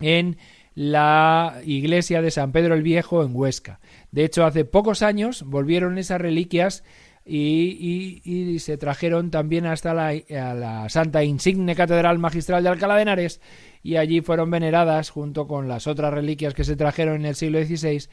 en 0.01 0.37
la 0.75 1.63
iglesia 1.65 2.21
de 2.21 2.31
San 2.31 2.53
Pedro 2.53 2.75
el 2.75 2.83
Viejo 2.83 3.25
en 3.25 3.35
Huesca. 3.35 3.81
De 4.13 4.25
hecho, 4.25 4.45
hace 4.45 4.67
pocos 4.67 5.01
años 5.01 5.43
volvieron 5.47 5.97
esas 5.97 6.21
reliquias 6.21 6.85
y, 7.25 8.59
se 8.61 8.77
trajeron 8.77 9.31
también 9.31 9.65
hasta 9.65 9.95
la, 9.95 10.13
la, 10.29 10.89
Santa 10.91 11.25
Insigne 11.25 11.75
Catedral 11.75 12.19
Magistral 12.19 12.63
de 12.63 12.69
Alcalá 12.69 12.97
de 12.97 13.03
Henares 13.03 13.41
y 13.83 13.97
allí 13.97 14.21
fueron 14.21 14.51
veneradas 14.51 15.11
junto 15.11 15.49
con 15.49 15.67
las 15.67 15.87
otras 15.87 16.13
reliquias 16.13 16.55
que 16.55 16.65
se 16.65 16.77
trajeron 16.77 17.17
en 17.17 17.27
el 17.27 17.37
siglo 17.37 17.59
XVI 17.65 18.07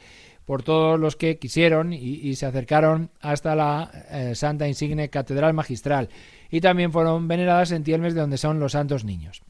por 0.44 0.62
todos 0.62 0.98
los 1.00 1.16
que 1.16 1.38
quisieron 1.38 1.92
y, 1.92 2.34
se 2.34 2.46
acercaron 2.46 3.10
hasta 3.20 3.54
la 3.54 3.90
eh, 4.10 4.34
Santa 4.34 4.68
Insigne 4.68 5.08
Catedral 5.08 5.54
Magistral 5.54 6.08
y 6.50 6.60
también 6.60 6.92
fueron 6.92 7.26
veneradas 7.28 7.72
en 7.72 7.82
Tielmes 7.84 8.14
de 8.14 8.20
donde 8.20 8.38
son 8.38 8.60
los 8.60 8.72
santos 8.72 9.04
niños. 9.04 9.42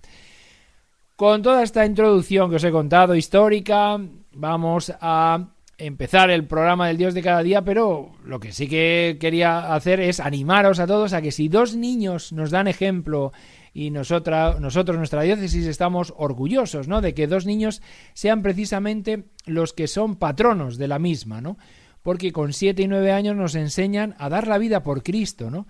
Con 1.16 1.42
toda 1.42 1.62
esta 1.62 1.86
introducción 1.86 2.50
que 2.50 2.56
os 2.56 2.64
he 2.64 2.70
contado 2.70 3.14
histórica, 3.14 4.00
vamos 4.32 4.92
a 5.00 5.48
empezar 5.78 6.30
el 6.30 6.46
programa 6.46 6.88
del 6.88 6.96
Dios 6.96 7.14
de 7.14 7.22
cada 7.22 7.42
día, 7.42 7.62
pero 7.62 8.12
lo 8.24 8.40
que 8.40 8.52
sí 8.52 8.68
que 8.68 9.16
quería 9.20 9.74
hacer 9.74 10.00
es 10.00 10.20
animaros 10.20 10.78
a 10.78 10.86
todos 10.86 11.12
a 11.12 11.22
que 11.22 11.32
si 11.32 11.48
dos 11.48 11.74
niños 11.74 12.32
nos 12.32 12.50
dan 12.50 12.68
ejemplo 12.68 13.32
y 13.74 13.90
nosotros, 13.90 14.60
nuestra 14.96 15.22
diócesis, 15.22 15.66
estamos 15.66 16.14
orgullosos, 16.16 16.86
¿no? 16.86 17.00
De 17.00 17.12
que 17.12 17.26
dos 17.26 17.44
niños 17.44 17.82
sean 18.14 18.40
precisamente 18.40 19.24
los 19.46 19.72
que 19.72 19.88
son 19.88 20.14
patronos 20.14 20.78
de 20.78 20.86
la 20.86 21.00
misma, 21.00 21.40
¿no? 21.40 21.58
Porque 22.00 22.32
con 22.32 22.52
siete 22.52 22.82
y 22.82 22.86
nueve 22.86 23.10
años 23.10 23.34
nos 23.34 23.56
enseñan 23.56 24.14
a 24.18 24.28
dar 24.28 24.46
la 24.46 24.58
vida 24.58 24.84
por 24.84 25.02
Cristo, 25.02 25.50
¿no? 25.50 25.66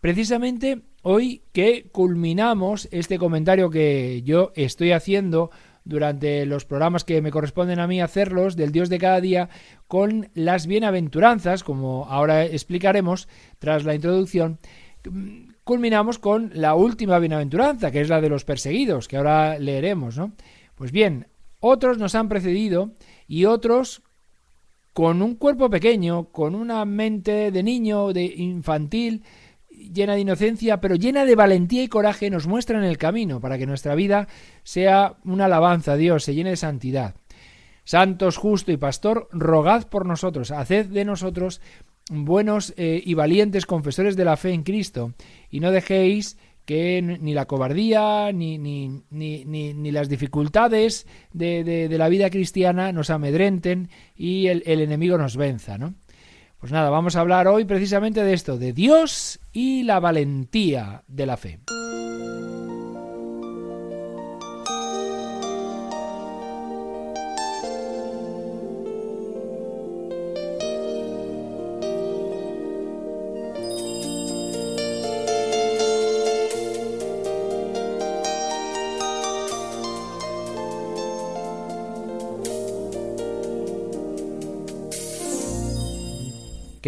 Precisamente 0.00 0.82
hoy 1.02 1.42
que 1.52 1.88
culminamos 1.92 2.88
este 2.90 3.18
comentario 3.18 3.70
que 3.70 4.22
yo 4.24 4.52
estoy 4.56 4.90
haciendo 4.90 5.50
durante 5.84 6.44
los 6.44 6.64
programas 6.64 7.04
que 7.04 7.22
me 7.22 7.30
corresponden 7.30 7.78
a 7.78 7.86
mí 7.86 8.00
hacerlos 8.00 8.56
del 8.56 8.72
Dios 8.72 8.88
de 8.88 8.98
cada 8.98 9.20
día 9.20 9.48
con 9.86 10.28
las 10.34 10.66
bienaventuranzas, 10.66 11.62
como 11.62 12.06
ahora 12.06 12.44
explicaremos 12.44 13.28
tras 13.58 13.84
la 13.84 13.94
introducción, 13.94 14.58
culminamos 15.68 16.18
con 16.18 16.50
la 16.54 16.74
última 16.74 17.18
bienaventuranza, 17.18 17.90
que 17.90 18.00
es 18.00 18.08
la 18.08 18.22
de 18.22 18.30
los 18.30 18.46
perseguidos, 18.46 19.06
que 19.06 19.18
ahora 19.18 19.58
leeremos, 19.58 20.16
¿no? 20.16 20.32
Pues 20.74 20.92
bien, 20.92 21.26
otros 21.60 21.98
nos 21.98 22.14
han 22.14 22.30
precedido 22.30 22.92
y 23.26 23.44
otros 23.44 24.00
con 24.94 25.20
un 25.20 25.34
cuerpo 25.34 25.68
pequeño, 25.68 26.30
con 26.32 26.54
una 26.54 26.82
mente 26.86 27.50
de 27.50 27.62
niño, 27.62 28.14
de 28.14 28.24
infantil, 28.24 29.24
llena 29.68 30.14
de 30.14 30.20
inocencia, 30.20 30.80
pero 30.80 30.94
llena 30.94 31.26
de 31.26 31.36
valentía 31.36 31.82
y 31.82 31.88
coraje, 31.88 32.30
nos 32.30 32.46
muestran 32.46 32.82
el 32.82 32.96
camino 32.96 33.38
para 33.38 33.58
que 33.58 33.66
nuestra 33.66 33.94
vida 33.94 34.26
sea 34.62 35.16
una 35.26 35.44
alabanza 35.44 35.92
a 35.92 35.96
Dios, 35.96 36.24
se 36.24 36.34
llene 36.34 36.48
de 36.48 36.56
santidad. 36.56 37.14
Santos, 37.84 38.38
justo 38.38 38.72
y 38.72 38.78
pastor, 38.78 39.28
rogad 39.32 39.86
por 39.86 40.06
nosotros, 40.06 40.50
haced 40.50 40.86
de 40.86 41.04
nosotros 41.04 41.60
buenos 42.10 42.74
eh, 42.76 43.02
y 43.04 43.14
valientes 43.14 43.66
confesores 43.66 44.16
de 44.16 44.24
la 44.24 44.36
fe 44.36 44.52
en 44.52 44.62
Cristo, 44.62 45.12
y 45.50 45.60
no 45.60 45.70
dejéis 45.70 46.36
que 46.64 47.00
ni 47.00 47.32
la 47.32 47.46
cobardía 47.46 48.30
ni, 48.32 48.58
ni, 48.58 49.02
ni, 49.10 49.44
ni 49.46 49.90
las 49.90 50.10
dificultades 50.10 51.06
de, 51.32 51.64
de, 51.64 51.96
la 51.96 52.10
vida 52.10 52.28
cristiana 52.28 52.92
nos 52.92 53.08
amedrenten 53.08 53.88
y 54.14 54.48
el, 54.48 54.62
el 54.66 54.82
enemigo 54.82 55.16
nos 55.16 55.38
venza, 55.38 55.78
¿no? 55.78 55.94
Pues 56.60 56.70
nada, 56.70 56.90
vamos 56.90 57.16
a 57.16 57.20
hablar 57.20 57.48
hoy 57.48 57.64
precisamente 57.64 58.22
de 58.22 58.34
esto, 58.34 58.58
de 58.58 58.74
Dios 58.74 59.40
y 59.50 59.84
la 59.84 59.98
valentía 59.98 61.04
de 61.06 61.24
la 61.24 61.38
fe. 61.38 61.60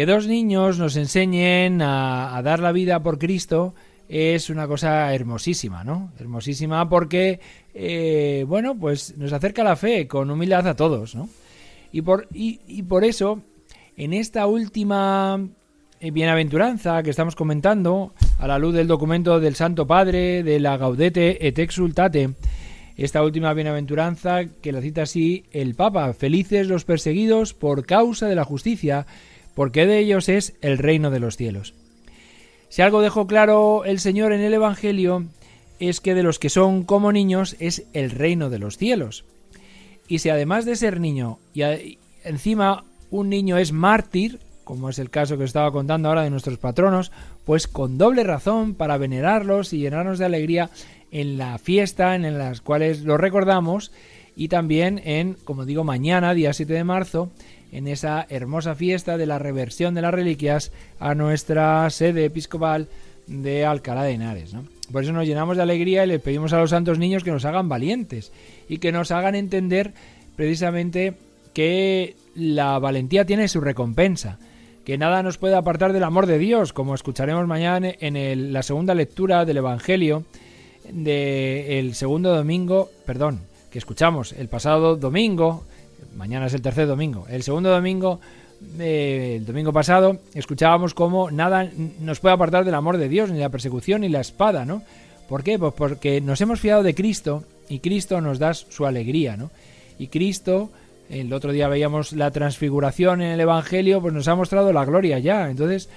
Que 0.01 0.07
dos 0.07 0.25
niños 0.25 0.79
nos 0.79 0.95
enseñen 0.95 1.79
a, 1.83 2.41
dar 2.43 2.59
la 2.59 2.71
vida 2.71 3.03
por 3.03 3.19
Cristo 3.19 3.75
es 4.09 4.49
una 4.49 4.67
cosa 4.67 5.13
hermosísima, 5.13 5.83
¿no? 5.83 6.11
Hermosísima 6.17 6.89
porque, 6.89 7.39
eh, 7.75 8.43
bueno, 8.47 8.75
pues 8.75 9.15
nos 9.15 9.31
acerca 9.31 9.63
la 9.63 9.75
fe 9.75 10.07
con 10.07 10.31
humildad 10.31 10.67
a 10.67 10.75
todos, 10.75 11.13
¿no? 11.13 11.29
Y 11.91 12.01
por, 12.01 12.27
y, 12.33 12.81
por 12.81 13.03
eso, 13.03 13.43
en 13.95 14.13
esta 14.13 14.47
última 14.47 15.39
eh, 15.99 16.09
bienaventuranza 16.09 17.03
que 17.03 17.11
estamos 17.11 17.35
comentando, 17.35 18.15
a 18.39 18.47
la 18.47 18.57
luz 18.57 18.73
del 18.73 18.87
documento 18.87 19.39
del 19.39 19.53
Santo 19.53 19.85
Padre, 19.85 20.41
de 20.41 20.59
la 20.59 20.77
Gaudete 20.77 21.47
et 21.47 21.59
Exultate, 21.59 22.31
esta 22.97 23.21
última 23.21 23.53
bienaventuranza 23.53 24.45
que 24.45 24.71
la 24.71 24.81
cita 24.81 25.03
así 25.03 25.45
el 25.51 25.75
Papa, 25.75 26.11
felices 26.13 26.67
los 26.67 26.85
perseguidos 26.85 27.53
por 27.53 27.85
causa 27.85 28.27
de 28.27 28.33
la 28.35 28.45
justicia, 28.45 29.05
porque 29.61 29.85
de 29.85 29.99
ellos 29.99 30.27
es 30.27 30.55
el 30.61 30.79
reino 30.79 31.11
de 31.11 31.19
los 31.19 31.37
cielos. 31.37 31.75
Si 32.69 32.81
algo 32.81 33.03
dejó 33.03 33.27
claro 33.27 33.85
el 33.85 33.99
Señor 33.99 34.33
en 34.33 34.41
el 34.41 34.55
Evangelio, 34.55 35.25
es 35.79 36.01
que 36.01 36.15
de 36.15 36.23
los 36.23 36.39
que 36.39 36.49
son 36.49 36.81
como 36.81 37.11
niños 37.11 37.55
es 37.59 37.83
el 37.93 38.09
reino 38.09 38.49
de 38.49 38.57
los 38.57 38.77
cielos. 38.77 39.23
Y 40.07 40.17
si 40.17 40.31
además 40.31 40.65
de 40.65 40.75
ser 40.75 40.99
niño 40.99 41.37
y 41.53 41.61
encima 42.23 42.85
un 43.11 43.29
niño 43.29 43.59
es 43.59 43.71
mártir, 43.71 44.39
como 44.63 44.89
es 44.89 44.97
el 44.97 45.11
caso 45.11 45.37
que 45.37 45.43
estaba 45.43 45.71
contando 45.71 46.09
ahora 46.09 46.23
de 46.23 46.31
nuestros 46.31 46.57
patronos, 46.57 47.11
pues 47.45 47.67
con 47.67 47.99
doble 47.99 48.23
razón 48.23 48.73
para 48.73 48.97
venerarlos 48.97 49.73
y 49.73 49.77
llenarnos 49.77 50.17
de 50.17 50.25
alegría 50.25 50.71
en 51.11 51.37
la 51.37 51.59
fiesta 51.59 52.15
en 52.15 52.35
las 52.35 52.61
cuales 52.61 53.01
los 53.01 53.19
recordamos 53.19 53.91
y 54.35 54.47
también 54.47 54.99
en, 55.03 55.35
como 55.35 55.65
digo, 55.65 55.83
mañana, 55.83 56.33
día 56.33 56.51
7 56.51 56.73
de 56.73 56.83
marzo, 56.83 57.29
en 57.71 57.87
esa 57.87 58.25
hermosa 58.29 58.75
fiesta 58.75 59.17
de 59.17 59.25
la 59.25 59.39
reversión 59.39 59.93
de 59.93 60.01
las 60.01 60.13
reliquias 60.13 60.71
a 60.99 61.15
nuestra 61.15 61.89
sede 61.89 62.25
episcopal 62.25 62.87
de 63.27 63.65
Alcalá 63.65 64.03
de 64.03 64.11
Henares. 64.11 64.53
Por 64.91 65.03
eso 65.03 65.13
nos 65.13 65.25
llenamos 65.25 65.57
de 65.57 65.63
alegría 65.63 66.03
y 66.03 66.07
le 66.07 66.19
pedimos 66.19 66.53
a 66.53 66.59
los 66.59 66.71
santos 66.71 66.99
niños 66.99 67.23
que 67.23 67.31
nos 67.31 67.45
hagan 67.45 67.69
valientes 67.69 68.31
y 68.67 68.79
que 68.79 68.91
nos 68.91 69.11
hagan 69.11 69.35
entender 69.35 69.93
precisamente 70.35 71.13
que 71.53 72.15
la 72.35 72.79
valentía 72.79 73.25
tiene 73.25 73.47
su 73.47 73.61
recompensa, 73.61 74.37
que 74.85 74.97
nada 74.97 75.23
nos 75.23 75.37
puede 75.37 75.55
apartar 75.55 75.93
del 75.93 76.03
amor 76.03 76.25
de 76.25 76.37
Dios, 76.37 76.73
como 76.73 76.95
escucharemos 76.95 77.47
mañana 77.47 77.91
en 77.99 78.51
la 78.51 78.63
segunda 78.63 78.95
lectura 78.95 79.45
del 79.45 79.57
Evangelio 79.57 80.25
del 80.91 81.93
segundo 81.93 82.35
domingo, 82.35 82.89
perdón, 83.05 83.41
que 83.71 83.77
escuchamos 83.77 84.33
el 84.33 84.49
pasado 84.49 84.95
domingo 84.97 85.63
mañana 86.15 86.47
es 86.47 86.53
el 86.53 86.61
tercer 86.61 86.87
domingo. 86.87 87.25
El 87.29 87.43
segundo 87.43 87.69
domingo, 87.69 88.19
eh, 88.79 89.35
el 89.39 89.45
domingo 89.45 89.73
pasado, 89.73 90.17
escuchábamos 90.33 90.93
cómo 90.93 91.31
nada 91.31 91.69
nos 91.99 92.19
puede 92.19 92.35
apartar 92.35 92.65
del 92.65 92.75
amor 92.75 92.97
de 92.97 93.09
Dios, 93.09 93.31
ni 93.31 93.39
la 93.39 93.49
persecución, 93.49 94.01
ni 94.01 94.09
la 94.09 94.21
espada, 94.21 94.65
¿no? 94.65 94.83
¿Por 95.27 95.43
qué? 95.43 95.57
Pues 95.57 95.73
porque 95.73 96.21
nos 96.21 96.41
hemos 96.41 96.59
fiado 96.59 96.83
de 96.83 96.93
Cristo 96.93 97.43
y 97.69 97.79
Cristo 97.79 98.19
nos 98.21 98.37
da 98.37 98.53
su 98.53 98.85
alegría, 98.85 99.37
¿no? 99.37 99.49
Y 99.97 100.07
Cristo, 100.07 100.69
el 101.09 101.31
otro 101.31 101.51
día 101.51 101.67
veíamos 101.67 102.13
la 102.13 102.31
transfiguración 102.31 103.21
en 103.21 103.31
el 103.31 103.39
Evangelio, 103.39 104.01
pues 104.01 104.13
nos 104.13 104.27
ha 104.27 104.35
mostrado 104.35 104.73
la 104.73 104.83
gloria 104.83 105.19
ya. 105.19 105.49
Entonces, 105.49 105.89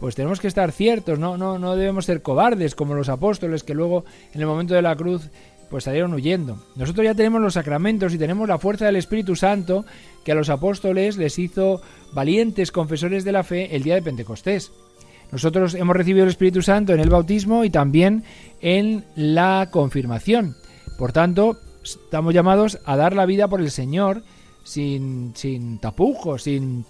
pues 0.00 0.14
tenemos 0.14 0.40
que 0.40 0.48
estar 0.48 0.72
ciertos, 0.72 1.18
no, 1.18 1.36
no, 1.36 1.58
no 1.58 1.76
debemos 1.76 2.06
ser 2.06 2.22
cobardes 2.22 2.74
como 2.74 2.94
los 2.94 3.10
apóstoles 3.10 3.62
que 3.62 3.74
luego 3.74 4.04
en 4.32 4.40
el 4.40 4.46
momento 4.46 4.74
de 4.74 4.82
la 4.82 4.96
cruz 4.96 5.28
pues 5.70 5.84
salieron 5.84 6.12
huyendo. 6.12 6.58
Nosotros 6.74 7.04
ya 7.04 7.14
tenemos 7.14 7.40
los 7.40 7.54
sacramentos 7.54 8.12
y 8.12 8.18
tenemos 8.18 8.48
la 8.48 8.58
fuerza 8.58 8.86
del 8.86 8.96
Espíritu 8.96 9.36
Santo 9.36 9.86
que 10.24 10.32
a 10.32 10.34
los 10.34 10.50
apóstoles 10.50 11.16
les 11.16 11.38
hizo 11.38 11.80
valientes 12.12 12.72
confesores 12.72 13.24
de 13.24 13.32
la 13.32 13.44
fe 13.44 13.74
el 13.74 13.84
día 13.84 13.94
de 13.94 14.02
Pentecostés. 14.02 14.72
Nosotros 15.30 15.74
hemos 15.74 15.96
recibido 15.96 16.24
el 16.24 16.30
Espíritu 16.30 16.60
Santo 16.60 16.92
en 16.92 16.98
el 16.98 17.08
bautismo 17.08 17.64
y 17.64 17.70
también 17.70 18.24
en 18.60 19.04
la 19.14 19.68
confirmación. 19.70 20.56
Por 20.98 21.12
tanto, 21.12 21.56
estamos 21.84 22.34
llamados 22.34 22.80
a 22.84 22.96
dar 22.96 23.14
la 23.14 23.26
vida 23.26 23.46
por 23.46 23.60
el 23.60 23.70
Señor 23.70 24.24
sin, 24.64 25.32
sin 25.36 25.78
tapujos, 25.78 26.42
sin, 26.42 26.84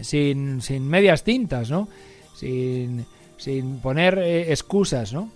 sin, 0.00 0.60
sin 0.60 0.88
medias 0.88 1.22
tintas, 1.22 1.70
¿no? 1.70 1.88
Sin, 2.34 3.06
sin 3.36 3.78
poner 3.78 4.18
eh, 4.18 4.50
excusas, 4.50 5.12
¿no? 5.12 5.30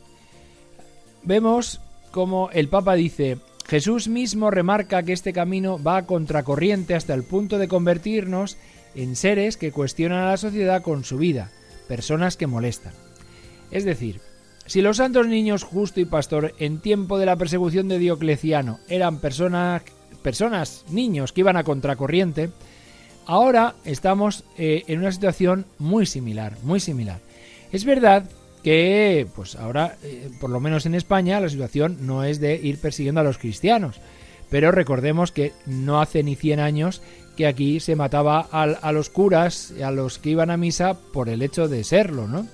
Vemos 1.22 1.80
como 2.14 2.48
el 2.52 2.68
Papa 2.68 2.94
dice, 2.94 3.38
Jesús 3.66 4.06
mismo 4.06 4.52
remarca 4.52 5.02
que 5.02 5.12
este 5.12 5.32
camino 5.32 5.82
va 5.82 5.96
a 5.96 6.06
contracorriente 6.06 6.94
hasta 6.94 7.12
el 7.12 7.24
punto 7.24 7.58
de 7.58 7.66
convertirnos 7.66 8.56
en 8.94 9.16
seres 9.16 9.56
que 9.56 9.72
cuestionan 9.72 10.20
a 10.20 10.30
la 10.30 10.36
sociedad 10.36 10.80
con 10.80 11.02
su 11.02 11.18
vida, 11.18 11.50
personas 11.88 12.36
que 12.36 12.46
molestan. 12.46 12.92
Es 13.72 13.84
decir, 13.84 14.20
si 14.64 14.80
los 14.80 14.98
santos 14.98 15.26
niños 15.26 15.64
justo 15.64 15.98
y 15.98 16.04
pastor 16.04 16.54
en 16.60 16.78
tiempo 16.78 17.18
de 17.18 17.26
la 17.26 17.34
persecución 17.34 17.88
de 17.88 17.98
Diocleciano 17.98 18.78
eran 18.88 19.18
personas, 19.18 19.82
personas 20.22 20.84
niños 20.90 21.32
que 21.32 21.40
iban 21.40 21.56
a 21.56 21.64
contracorriente, 21.64 22.50
ahora 23.26 23.74
estamos 23.84 24.44
eh, 24.56 24.84
en 24.86 25.00
una 25.00 25.10
situación 25.10 25.66
muy 25.80 26.06
similar, 26.06 26.58
muy 26.62 26.78
similar. 26.78 27.18
Es 27.72 27.84
verdad 27.84 28.30
que 28.64 29.26
pues 29.36 29.56
ahora, 29.56 29.98
eh, 30.02 30.30
por 30.40 30.48
lo 30.48 30.58
menos 30.58 30.86
en 30.86 30.94
España, 30.94 31.38
la 31.38 31.50
situación 31.50 31.98
no 32.00 32.24
es 32.24 32.40
de 32.40 32.56
ir 32.56 32.78
persiguiendo 32.78 33.20
a 33.20 33.24
los 33.24 33.36
cristianos. 33.38 34.00
Pero 34.50 34.72
recordemos 34.72 35.32
que 35.32 35.52
no 35.66 36.00
hace 36.00 36.22
ni 36.22 36.34
100 36.34 36.60
años 36.60 37.02
que 37.36 37.46
aquí 37.46 37.78
se 37.78 37.94
mataba 37.94 38.40
a, 38.40 38.92
los 38.92 39.10
curas, 39.10 39.74
a 39.84 39.90
los 39.90 40.18
que 40.18 40.30
iban 40.30 40.50
a 40.50 40.56
misa 40.56 40.94
por 40.94 41.28
el 41.28 41.42
hecho 41.42 41.68
de 41.68 41.84
serlo, 41.84 42.26
¿no? 42.26 42.46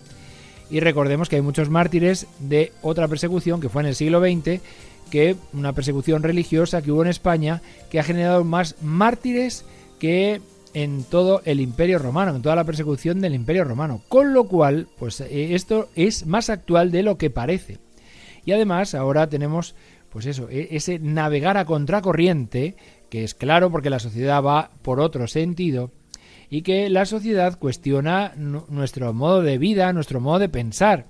Y 0.71 0.81
recordemos 0.81 1.29
que 1.29 1.37
hay 1.37 1.43
muchos 1.43 1.69
mártires 1.69 2.27
de 2.39 2.73
otra 2.83 3.07
persecución 3.07 3.61
que 3.61 3.69
fue 3.69 3.83
en 3.83 3.89
el 3.89 3.95
siglo 3.95 4.21
XX, 4.21 4.61
que 5.11 5.37
una 5.53 5.75
persecución 5.75 6.23
religiosa 6.23 6.83
que 6.83 6.91
hubo 6.91 7.03
en 7.03 7.09
España, 7.09 7.61
que 7.91 8.01
ha 8.01 8.05
generado 8.05 8.43
más 8.43 8.77
mártires 8.81 9.65
que 9.99 10.41
en 10.75 11.05
todo 11.05 11.43
el 11.45 11.61
imperio 11.61 11.99
romano, 11.99 12.35
en 12.35 12.43
toda 12.43 12.57
la 12.57 12.65
persecución 12.65 13.21
del 13.21 13.35
imperio 13.35 13.65
romano. 13.65 14.03
Con 14.09 14.33
lo 14.33 14.45
cual, 14.45 14.89
pues 14.99 15.21
eh, 15.21 15.55
esto 15.55 15.89
es 15.95 16.27
más 16.27 16.51
actual 16.51 16.91
de 16.91 17.03
lo 17.03 17.19
que 17.19 17.31
parece. 17.31 17.79
Y 18.45 18.53
además 18.53 18.95
ahora 18.95 19.29
tenemos, 19.29 19.75
pues 20.11 20.27
eso, 20.27 20.49
e, 20.51 20.69
ese 20.73 20.99
navegar 20.99 21.57
a 21.57 21.65
contracorriente, 21.65 22.77
que 23.09 23.25
es 23.25 23.35
claro 23.35 23.71
porque 23.71 23.91
la 23.91 23.99
sociedad 23.99 24.43
va 24.43 24.71
por 24.83 25.01
otro 25.01 25.27
sentido, 25.27 25.91
y 26.49 26.63
que 26.63 26.91
la 26.91 27.07
sociedad 27.07 27.59
cuestiona 27.59 28.33
nuestro 28.37 29.13
modo 29.13 29.43
de 29.43 29.59
vida, 29.59 29.93
nuestro 29.93 30.21
modo 30.21 30.41
de 30.41 30.49
pensar. 30.49 31.07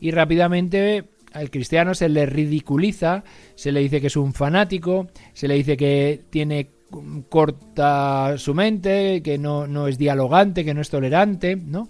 Y 0.00 0.10
rápidamente 0.10 1.04
al 1.32 1.50
cristiano 1.50 1.94
se 1.94 2.08
le 2.08 2.26
ridiculiza, 2.26 3.22
se 3.54 3.70
le 3.70 3.80
dice 3.80 4.00
que 4.00 4.08
es 4.08 4.16
un 4.16 4.32
fanático, 4.32 5.08
se 5.32 5.46
le 5.46 5.54
dice 5.54 5.76
que 5.76 6.22
tiene 6.30 6.70
corta 7.28 8.36
su 8.38 8.54
mente, 8.54 9.22
que 9.22 9.38
no, 9.38 9.66
no 9.66 9.88
es 9.88 9.98
dialogante, 9.98 10.64
que 10.64 10.74
no 10.74 10.80
es 10.80 10.90
tolerante, 10.90 11.56
¿no? 11.56 11.88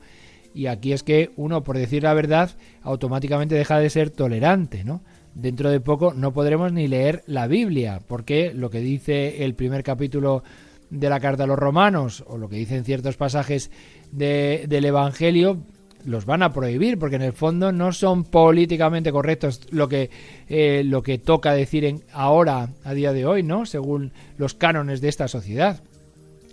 Y 0.55 0.67
aquí 0.67 0.93
es 0.93 1.03
que 1.03 1.31
uno, 1.37 1.63
por 1.63 1.79
decir 1.79 2.03
la 2.03 2.15
verdad, 2.15 2.51
automáticamente 2.83 3.55
deja 3.55 3.79
de 3.79 3.91
ser 3.91 4.11
tolerante, 4.11 4.85
¿no? 4.85 5.03
Dentro 5.35 5.71
de 5.71 5.81
poco 5.81 6.13
no 6.13 6.33
podremos 6.33 6.73
ni 6.73 6.89
leer 6.89 7.23
la 7.27 7.47
Biblia, 7.47 8.01
porque 8.07 8.53
lo 8.53 8.69
que 8.69 8.81
dice 8.81 9.45
el 9.45 9.55
primer 9.55 9.83
capítulo 9.85 10.43
de 10.91 11.09
la 11.09 11.21
carta 11.21 11.45
a 11.45 11.47
los 11.47 11.59
romanos, 11.59 12.25
o 12.27 12.37
lo 12.37 12.49
que 12.49 12.57
dicen 12.57 12.85
ciertos 12.85 13.17
pasajes 13.17 13.71
del 14.11 14.85
Evangelio, 14.85 15.59
los 16.05 16.25
van 16.27 16.43
a 16.43 16.53
prohibir 16.53 16.99
porque 16.99 17.17
en 17.17 17.23
el 17.23 17.33
fondo 17.33 17.73
no 17.73 17.93
son 17.93 18.25
políticamente 18.25 19.13
correctos 19.13 19.61
lo 19.71 19.89
que 19.89 20.11
eh, 20.49 20.83
lo 20.85 21.03
que 21.03 21.19
toca 21.19 21.53
decir 21.53 21.85
en, 21.85 22.03
ahora 22.13 22.71
a 22.85 22.95
día 22.95 23.13
de 23.13 23.27
hoy 23.27 23.43
no 23.43 23.67
según 23.67 24.13
los 24.37 24.55
cánones 24.55 25.01
de 25.01 25.09
esta 25.09 25.29
sociedad. 25.29 25.83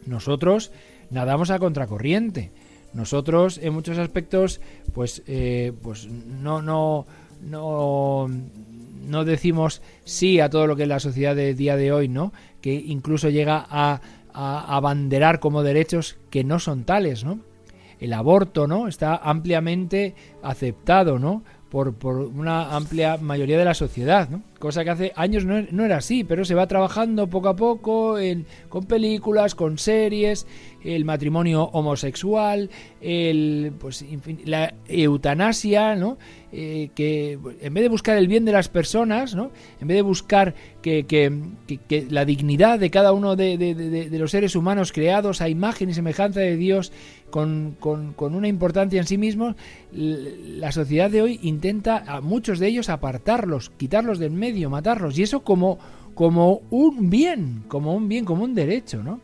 Nosotros 0.06 0.72
nadamos 1.10 1.52
a 1.52 1.60
contracorriente. 1.60 2.52
Nosotros 2.94 3.60
en 3.62 3.74
muchos 3.74 3.98
aspectos 3.98 4.62
pues 4.94 5.24
eh, 5.28 5.74
pues 5.82 6.08
no 6.08 6.62
no 6.62 7.06
no 7.42 8.30
no 9.08 9.26
decimos 9.26 9.82
sí 10.04 10.40
a 10.40 10.50
todo 10.50 10.68
lo 10.68 10.76
que 10.76 10.84
es 10.84 10.90
la 10.90 11.00
sociedad 11.00 11.36
del 11.36 11.56
día 11.56 11.78
de 11.78 11.92
hoy 11.92 12.08
no 12.08 12.34
que 12.62 12.74
incluso 12.74 13.30
llega 13.30 13.66
a, 13.70 14.02
a 14.34 14.76
abanderar 14.76 15.40
como 15.40 15.64
derechos 15.64 16.18
que 16.30 16.44
no 16.44 16.60
son 16.60 16.84
tales 16.84 17.24
no 17.24 17.40
el 18.00 18.14
aborto, 18.14 18.68
¿no? 18.68 18.88
Está 18.88 19.16
ampliamente 19.16 20.16
aceptado, 20.44 21.20
¿no? 21.20 21.44
Por, 21.70 21.96
por, 21.96 22.16
una 22.18 22.76
amplia 22.76 23.18
mayoría 23.18 23.58
de 23.58 23.66
la 23.66 23.74
sociedad, 23.74 24.30
¿no? 24.30 24.42
Cosa 24.60 24.84
que 24.84 24.90
hace 24.90 25.14
años 25.16 25.46
no, 25.46 25.62
no, 25.72 25.86
era 25.86 25.98
así, 25.98 26.24
pero 26.24 26.46
se 26.46 26.56
va 26.56 26.68
trabajando 26.68 27.28
poco 27.30 27.50
a 27.50 27.56
poco 27.56 28.20
en, 28.20 28.46
con 28.70 28.86
películas, 28.86 29.56
con 29.56 29.78
series, 29.78 30.48
el 30.84 31.06
matrimonio 31.06 31.64
homosexual, 31.64 32.70
el, 33.02 33.74
pues, 33.80 34.06
la 34.46 34.74
eutanasia, 34.88 35.96
¿no? 35.96 36.18
Eh, 36.54 36.92
que 36.96 37.38
en 37.60 37.74
vez 37.74 37.84
de 37.84 37.90
buscar 37.90 38.18
el 38.18 38.30
bien 38.30 38.46
de 38.46 38.54
las 38.54 38.70
personas, 38.70 39.36
¿no? 39.36 39.52
en 39.82 39.88
vez 39.90 39.96
de 39.96 40.02
buscar 40.02 40.56
que, 40.82 41.06
que, 41.06 41.30
que, 41.90 42.08
la 42.10 42.24
dignidad 42.24 42.80
de 42.80 42.90
cada 42.90 43.12
uno 43.12 43.36
de, 43.36 43.58
de, 43.58 43.76
de, 43.76 44.18
los 44.18 44.32
seres 44.32 44.56
humanos 44.56 44.94
creados 44.94 45.42
a 45.42 45.50
imagen 45.50 45.90
y 45.90 45.94
semejanza 45.94 46.40
de 46.40 46.56
Dios 46.56 46.94
con, 47.30 47.76
con, 47.82 48.14
con 48.14 48.34
una 48.34 48.48
importancia 48.48 48.98
en 48.98 49.08
sí 49.08 49.18
mismos, 49.18 49.58
la 49.92 50.72
sociedad 50.72 51.12
de 51.12 51.22
hoy 51.22 51.40
intenta 51.44 51.98
a 52.08 52.22
muchos 52.22 52.60
de 52.60 52.68
ellos 52.68 52.88
apartarlos, 52.88 53.70
quitarlos 53.72 54.18
del 54.18 54.32
medio, 54.32 54.47
matarlos, 54.70 55.18
y 55.18 55.24
eso 55.24 55.42
como, 55.42 55.78
como 56.14 56.62
un 56.70 57.10
bien, 57.10 57.64
como 57.68 57.96
un 57.96 58.08
bien, 58.08 58.26
como 58.26 58.44
un 58.44 58.54
derecho, 58.54 59.04
¿no? 59.04 59.20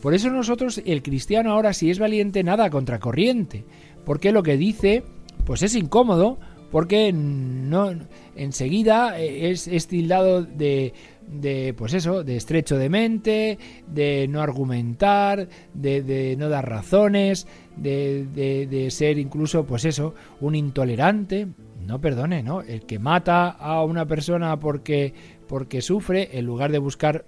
Por 0.00 0.14
eso 0.14 0.28
nosotros, 0.30 0.82
el 0.84 1.02
cristiano 1.02 1.52
ahora 1.52 1.72
si 1.72 1.90
es 1.90 1.98
valiente, 1.98 2.42
nada 2.42 2.68
contracorriente, 2.68 3.64
porque 4.04 4.32
lo 4.32 4.42
que 4.42 4.56
dice, 4.56 5.02
pues 5.46 5.62
es 5.62 5.74
incómodo, 5.74 6.38
porque 6.70 7.12
no 7.12 7.92
enseguida 8.36 9.18
es, 9.18 9.68
es 9.68 9.86
tildado 9.86 10.42
de, 10.42 10.92
de 11.26 11.74
pues 11.74 11.94
eso, 11.94 12.24
de 12.24 12.36
estrecho 12.36 12.76
de 12.76 12.88
mente, 12.88 13.58
de 13.86 14.26
no 14.28 14.40
argumentar, 14.40 15.48
de, 15.72 16.02
de 16.02 16.36
no 16.36 16.48
dar 16.48 16.68
razones, 16.68 17.46
de, 17.76 18.26
de, 18.26 18.90
ser 18.90 19.18
incluso 19.18 19.64
pues 19.64 19.84
eso, 19.84 20.14
un 20.40 20.54
intolerante. 20.54 21.46
No 21.86 22.00
perdone, 22.00 22.42
¿no? 22.42 22.62
El 22.62 22.86
que 22.86 22.98
mata 22.98 23.48
a 23.50 23.84
una 23.84 24.06
persona 24.06 24.58
porque 24.58 25.12
porque 25.46 25.82
sufre, 25.82 26.38
en 26.38 26.46
lugar 26.46 26.72
de 26.72 26.78
buscar 26.78 27.26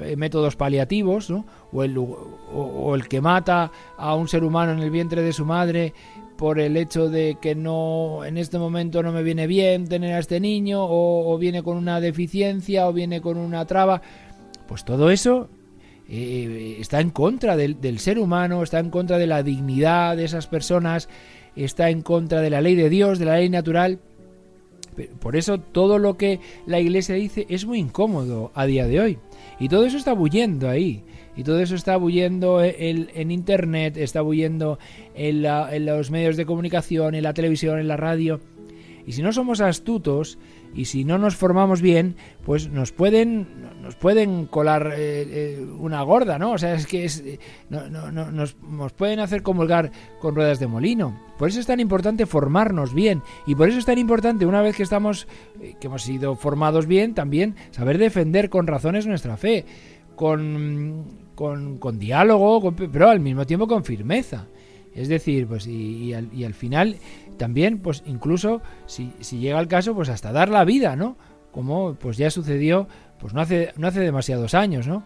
eh, 0.00 0.16
métodos 0.16 0.56
paliativos, 0.56 1.30
¿no? 1.30 1.46
o, 1.72 1.82
el, 1.82 1.96
o, 1.98 2.94
el 2.94 3.08
que 3.08 3.20
mata 3.20 3.70
a 3.96 4.14
un 4.14 4.28
ser 4.28 4.44
humano 4.44 4.72
en 4.72 4.80
el 4.80 4.90
vientre 4.90 5.22
de 5.22 5.32
su 5.32 5.44
madre 5.44 5.92
por 6.36 6.60
el 6.60 6.76
hecho 6.76 7.08
de 7.08 7.36
que 7.40 7.54
no 7.54 8.24
en 8.24 8.38
este 8.38 8.58
momento 8.58 9.02
no 9.02 9.12
me 9.12 9.22
viene 9.22 9.46
bien 9.46 9.88
tener 9.88 10.14
a 10.14 10.20
este 10.20 10.40
niño 10.40 10.84
o, 10.84 11.32
o 11.32 11.38
viene 11.38 11.62
con 11.62 11.76
una 11.76 12.00
deficiencia 12.00 12.86
o 12.86 12.92
viene 12.92 13.20
con 13.20 13.36
una 13.38 13.64
traba 13.64 14.00
pues 14.68 14.84
todo 14.84 15.10
eso 15.10 15.48
eh, 16.08 16.76
está 16.78 17.00
en 17.00 17.10
contra 17.10 17.56
del, 17.56 17.80
del, 17.80 17.98
ser 17.98 18.20
humano 18.20 18.62
está 18.62 18.78
en 18.78 18.90
contra 18.90 19.18
de 19.18 19.26
la 19.26 19.42
dignidad 19.42 20.16
de 20.16 20.24
esas 20.24 20.46
personas 20.46 21.08
está 21.64 21.90
en 21.90 22.02
contra 22.02 22.40
de 22.40 22.50
la 22.50 22.60
ley 22.60 22.74
de 22.74 22.88
Dios 22.88 23.18
de 23.18 23.24
la 23.24 23.36
ley 23.36 23.48
natural 23.48 24.00
por 25.20 25.36
eso 25.36 25.58
todo 25.58 25.98
lo 25.98 26.16
que 26.16 26.40
la 26.66 26.80
iglesia 26.80 27.14
dice 27.14 27.46
es 27.48 27.66
muy 27.66 27.78
incómodo 27.78 28.50
a 28.54 28.66
día 28.66 28.86
de 28.88 29.00
hoy 29.00 29.18
y 29.60 29.68
todo 29.68 29.84
eso 29.84 29.96
está 29.96 30.12
bullendo 30.12 30.68
ahí. 30.68 31.04
Y 31.36 31.44
todo 31.44 31.60
eso 31.60 31.76
está 31.76 31.96
bullendo 31.96 32.62
en, 32.64 33.08
en 33.14 33.30
Internet, 33.30 33.96
está 33.96 34.22
bullendo 34.22 34.78
en, 35.14 35.42
la, 35.42 35.74
en 35.74 35.86
los 35.86 36.10
medios 36.10 36.36
de 36.36 36.46
comunicación, 36.46 37.14
en 37.14 37.22
la 37.22 37.32
televisión, 37.32 37.78
en 37.78 37.86
la 37.86 37.96
radio. 37.96 38.40
Y 39.06 39.12
si 39.12 39.22
no 39.22 39.32
somos 39.32 39.60
astutos 39.60 40.38
y 40.74 40.86
si 40.86 41.04
no 41.04 41.18
nos 41.18 41.36
formamos 41.36 41.82
bien, 41.82 42.16
pues 42.44 42.68
nos 42.68 42.92
pueden 42.92 43.46
nos 43.82 43.94
pueden 43.96 44.46
colar 44.46 44.92
eh, 44.96 45.56
eh, 45.58 45.66
una 45.78 46.02
gorda, 46.02 46.38
¿no? 46.38 46.52
O 46.52 46.58
sea, 46.58 46.74
es 46.74 46.86
que 46.86 47.04
es, 47.04 47.22
no, 47.70 47.88
no, 47.88 48.12
no, 48.12 48.30
nos, 48.30 48.54
pueden 48.92 49.20
hacer 49.20 49.42
comulgar 49.42 49.90
con 50.20 50.34
ruedas 50.34 50.58
de 50.58 50.66
molino. 50.66 51.18
Por 51.38 51.48
eso 51.48 51.60
es 51.60 51.66
tan 51.66 51.80
importante 51.80 52.26
formarnos 52.26 52.92
bien 52.92 53.22
y 53.46 53.54
por 53.54 53.68
eso 53.68 53.78
es 53.78 53.86
tan 53.86 53.98
importante 53.98 54.46
una 54.46 54.62
vez 54.62 54.76
que 54.76 54.82
estamos 54.82 55.26
eh, 55.60 55.74
que 55.80 55.86
hemos 55.86 56.02
sido 56.02 56.36
formados 56.36 56.86
bien, 56.86 57.14
también 57.14 57.56
saber 57.70 57.98
defender 57.98 58.50
con 58.50 58.66
razones 58.66 59.06
nuestra 59.06 59.36
fe, 59.36 59.64
con 60.16 61.28
con, 61.38 61.78
con 61.78 62.00
diálogo, 62.00 62.60
con, 62.60 62.74
pero 62.74 63.08
al 63.08 63.20
mismo 63.20 63.46
tiempo 63.46 63.68
con 63.68 63.84
firmeza. 63.84 64.48
Es 64.92 65.06
decir, 65.06 65.46
pues 65.46 65.68
y, 65.68 66.06
y, 66.06 66.12
al, 66.12 66.28
y 66.34 66.42
al 66.42 66.52
final 66.54 66.96
también, 67.38 67.78
pues 67.78 68.02
incluso 68.06 68.60
si, 68.86 69.12
si, 69.20 69.38
llega 69.38 69.60
el 69.60 69.68
caso, 69.68 69.94
pues 69.94 70.08
hasta 70.08 70.32
dar 70.32 70.50
la 70.50 70.64
vida, 70.64 70.96
¿no? 70.96 71.16
Como 71.52 71.94
pues 71.94 72.16
ya 72.18 72.30
sucedió, 72.30 72.88
pues 73.18 73.32
no 73.32 73.40
hace, 73.40 73.72
no 73.76 73.86
hace 73.86 74.00
demasiados 74.00 74.54
años, 74.54 74.86
¿no? 74.86 75.04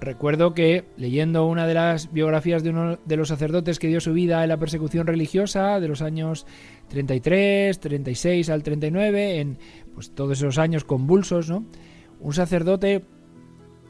Recuerdo 0.00 0.54
que 0.54 0.84
leyendo 0.96 1.46
una 1.46 1.66
de 1.66 1.74
las 1.74 2.12
biografías 2.12 2.62
de 2.62 2.70
uno 2.70 2.98
de 3.04 3.16
los 3.16 3.28
sacerdotes 3.28 3.78
que 3.78 3.88
dio 3.88 4.00
su 4.00 4.12
vida 4.12 4.42
en 4.42 4.48
la 4.48 4.56
persecución 4.56 5.06
religiosa 5.06 5.80
de 5.80 5.88
los 5.88 6.02
años 6.02 6.46
33, 6.88 7.80
36 7.80 8.50
al 8.50 8.62
39, 8.62 9.40
en 9.40 9.58
pues 9.94 10.10
todos 10.14 10.38
esos 10.38 10.58
años 10.58 10.84
convulsos, 10.84 11.48
¿no? 11.50 11.64
Un 12.20 12.32
sacerdote 12.32 13.04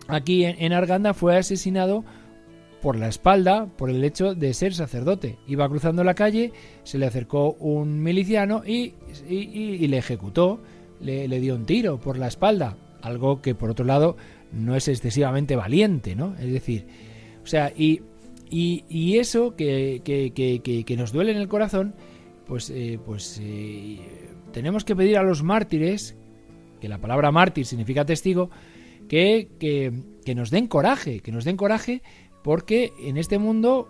aquí 0.07 0.45
en, 0.45 0.57
en 0.63 0.73
Arganda 0.73 1.13
fue 1.13 1.37
asesinado 1.37 2.05
por 2.81 2.97
la 2.97 3.09
espalda 3.09 3.67
por 3.77 3.91
el 3.91 4.05
hecho 4.05 4.35
de 4.35 4.55
ser 4.55 4.75
sacerdote. 4.75 5.39
Iba 5.47 5.69
cruzando 5.69 6.05
la 6.05 6.15
calle, 6.15 6.53
se 6.85 6.99
le 6.99 7.07
acercó 7.07 7.53
un 7.55 8.03
miliciano 8.03 8.63
y, 8.65 8.95
y, 9.29 9.87
le 9.87 9.99
ejecutó, 9.99 10.61
le, 11.01 11.29
le, 11.29 11.41
dio 11.41 11.55
un 11.55 11.67
tiro 11.67 11.99
por 11.99 12.19
la 12.19 12.29
espalda, 12.29 12.77
algo 13.03 13.43
que 13.43 13.55
por 13.55 13.71
otro 13.71 13.85
lado 13.85 14.17
no 14.53 14.77
es 14.77 14.89
excesivamente 14.89 15.57
valiente, 15.57 16.15
¿no? 16.15 16.35
Es 16.39 16.53
decir, 16.53 16.87
o 17.43 17.47
sea, 17.47 17.73
y 17.77 18.03
eso 19.19 19.57
que, 19.57 20.01
que, 20.05 20.33
que, 20.33 20.85
que, 20.85 20.97
nos 20.97 21.13
duele 21.13 21.33
en 21.33 21.39
el 21.39 21.49
corazón, 21.49 21.95
pues, 22.47 22.71
eh, 22.71 22.99
pues 23.05 23.41
eh, 23.43 23.99
tenemos 24.53 24.85
que 24.85 24.97
pedir 24.97 25.19
a 25.19 25.23
los 25.23 25.43
mártires, 25.43 26.17
que 26.81 26.89
la 26.89 26.99
palabra 26.99 27.31
mártir 27.31 27.67
significa 27.67 28.05
testigo, 28.05 28.51
que, 29.09 29.49
que, 29.59 29.93
que 30.25 30.35
nos 30.35 30.51
den 30.51 30.67
coraje, 30.67 31.21
que 31.21 31.33
nos 31.33 31.45
den 31.45 31.57
coraje 31.57 32.03
porque 32.49 32.95
en 32.99 33.19
este 33.19 33.37
mundo 33.37 33.89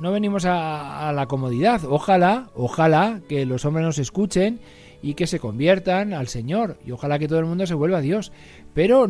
no 0.00 0.10
venimos 0.10 0.46
a, 0.46 1.12
la 1.14 1.26
comodidad. 1.26 1.82
Ojalá, 1.84 2.50
ojalá 2.56 3.20
que 3.28 3.46
los 3.46 3.64
hombres 3.64 3.86
nos 3.86 4.00
escuchen 4.00 4.58
y 5.00 5.14
que 5.14 5.28
se 5.28 5.38
conviertan 5.38 6.12
al 6.12 6.26
Señor 6.26 6.76
y 6.84 6.90
ojalá 6.90 7.20
que 7.20 7.28
todo 7.28 7.38
el 7.38 7.44
mundo 7.44 7.68
se 7.68 7.74
vuelva 7.74 7.98
a 7.98 8.00
Dios. 8.00 8.32
Pero 8.74 9.08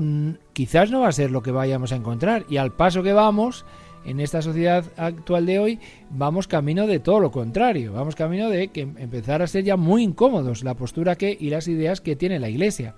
quizás 0.52 0.90
no 0.90 1.00
va 1.00 1.08
a 1.08 1.12
ser 1.12 1.30
lo 1.30 1.42
que 1.42 1.50
vayamos 1.50 1.92
a 1.92 1.96
encontrar 1.96 2.44
y 2.50 2.58
al 2.58 2.72
paso 2.72 3.02
que 3.02 3.14
vamos 3.14 3.64
en 4.04 4.20
esta 4.20 4.42
sociedad 4.42 4.84
actual 4.98 5.46
de 5.46 5.58
hoy 5.60 5.80
vamos 6.10 6.46
camino 6.46 6.86
de 6.86 6.98
todo 6.98 7.20
lo 7.20 7.30
contrario, 7.30 7.94
vamos 7.94 8.14
camino 8.14 8.50
de 8.50 8.68
que 8.68 8.82
empezar 8.82 9.40
a 9.40 9.46
ser 9.46 9.64
ya 9.64 9.78
muy 9.78 10.02
incómodos 10.02 10.62
la 10.62 10.74
postura 10.74 11.16
que 11.16 11.34
y 11.40 11.48
las 11.48 11.68
ideas 11.68 12.02
que 12.02 12.16
tiene 12.16 12.38
la 12.38 12.50
Iglesia. 12.50 12.96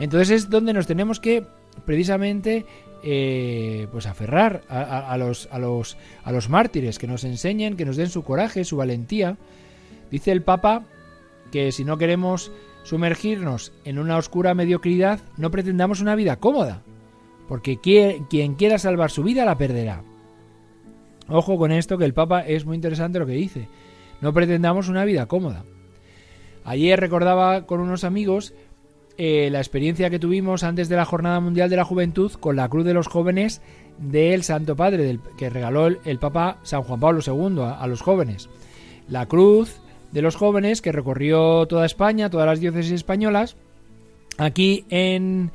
Entonces 0.00 0.30
es 0.30 0.50
donde 0.50 0.72
nos 0.72 0.88
tenemos 0.88 1.20
que 1.20 1.46
precisamente 1.84 2.66
eh, 3.06 3.86
pues 3.92 4.06
aferrar 4.06 4.62
a, 4.68 5.16
los, 5.18 5.46
a, 5.52 5.58
los, 5.58 5.98
a 6.22 6.32
los 6.32 6.48
mártires, 6.48 6.98
que 6.98 7.06
nos 7.06 7.24
enseñen, 7.24 7.76
que 7.76 7.84
nos 7.84 7.96
den 7.96 8.08
su 8.08 8.22
coraje, 8.22 8.64
su 8.64 8.76
valentía. 8.76 9.36
Dice 10.10 10.32
el 10.32 10.42
Papa 10.42 10.84
que 11.52 11.70
si 11.70 11.84
no 11.84 11.98
queremos 11.98 12.50
sumergirnos 12.82 13.72
en 13.84 13.98
una 13.98 14.16
oscura 14.16 14.54
mediocridad, 14.54 15.20
no 15.36 15.50
pretendamos 15.50 16.00
una 16.00 16.14
vida 16.14 16.36
cómoda, 16.36 16.82
porque 17.46 17.78
quien 17.78 18.54
quiera 18.54 18.78
salvar 18.78 19.10
su 19.10 19.22
vida 19.22 19.44
la 19.44 19.58
perderá. 19.58 20.02
Ojo 21.28 21.58
con 21.58 21.72
esto, 21.72 21.98
que 21.98 22.04
el 22.04 22.14
Papa 22.14 22.40
es 22.40 22.64
muy 22.64 22.74
interesante 22.74 23.18
lo 23.18 23.26
que 23.26 23.32
dice. 23.32 23.68
No 24.20 24.32
pretendamos 24.32 24.88
una 24.88 25.04
vida 25.04 25.26
cómoda. 25.26 25.64
Ayer 26.64 26.98
recordaba 26.98 27.66
con 27.66 27.80
unos 27.80 28.04
amigos 28.04 28.54
eh, 29.16 29.48
la 29.50 29.58
experiencia 29.58 30.10
que 30.10 30.18
tuvimos 30.18 30.64
antes 30.64 30.88
de 30.88 30.96
la 30.96 31.04
Jornada 31.04 31.38
Mundial 31.38 31.70
de 31.70 31.76
la 31.76 31.84
Juventud 31.84 32.32
con 32.32 32.56
la 32.56 32.68
Cruz 32.68 32.84
de 32.84 32.94
los 32.94 33.06
Jóvenes 33.06 33.62
del 33.98 34.42
Santo 34.42 34.74
Padre, 34.74 35.04
del, 35.04 35.20
que 35.38 35.50
regaló 35.50 35.86
el, 35.86 36.18
Papa 36.18 36.58
San 36.64 36.82
Juan 36.82 36.98
Pablo 36.98 37.20
II 37.24 37.62
a, 37.62 37.86
los 37.86 38.02
jóvenes. 38.02 38.48
La 39.08 39.26
Cruz 39.26 39.80
de 40.10 40.20
los 40.20 40.34
Jóvenes 40.34 40.82
que 40.82 40.90
recorrió 40.90 41.66
toda 41.66 41.86
España, 41.86 42.28
todas 42.28 42.46
las 42.46 42.58
diócesis 42.58 42.92
españolas. 42.92 43.56
Aquí 44.36 44.84
en, 44.88 45.52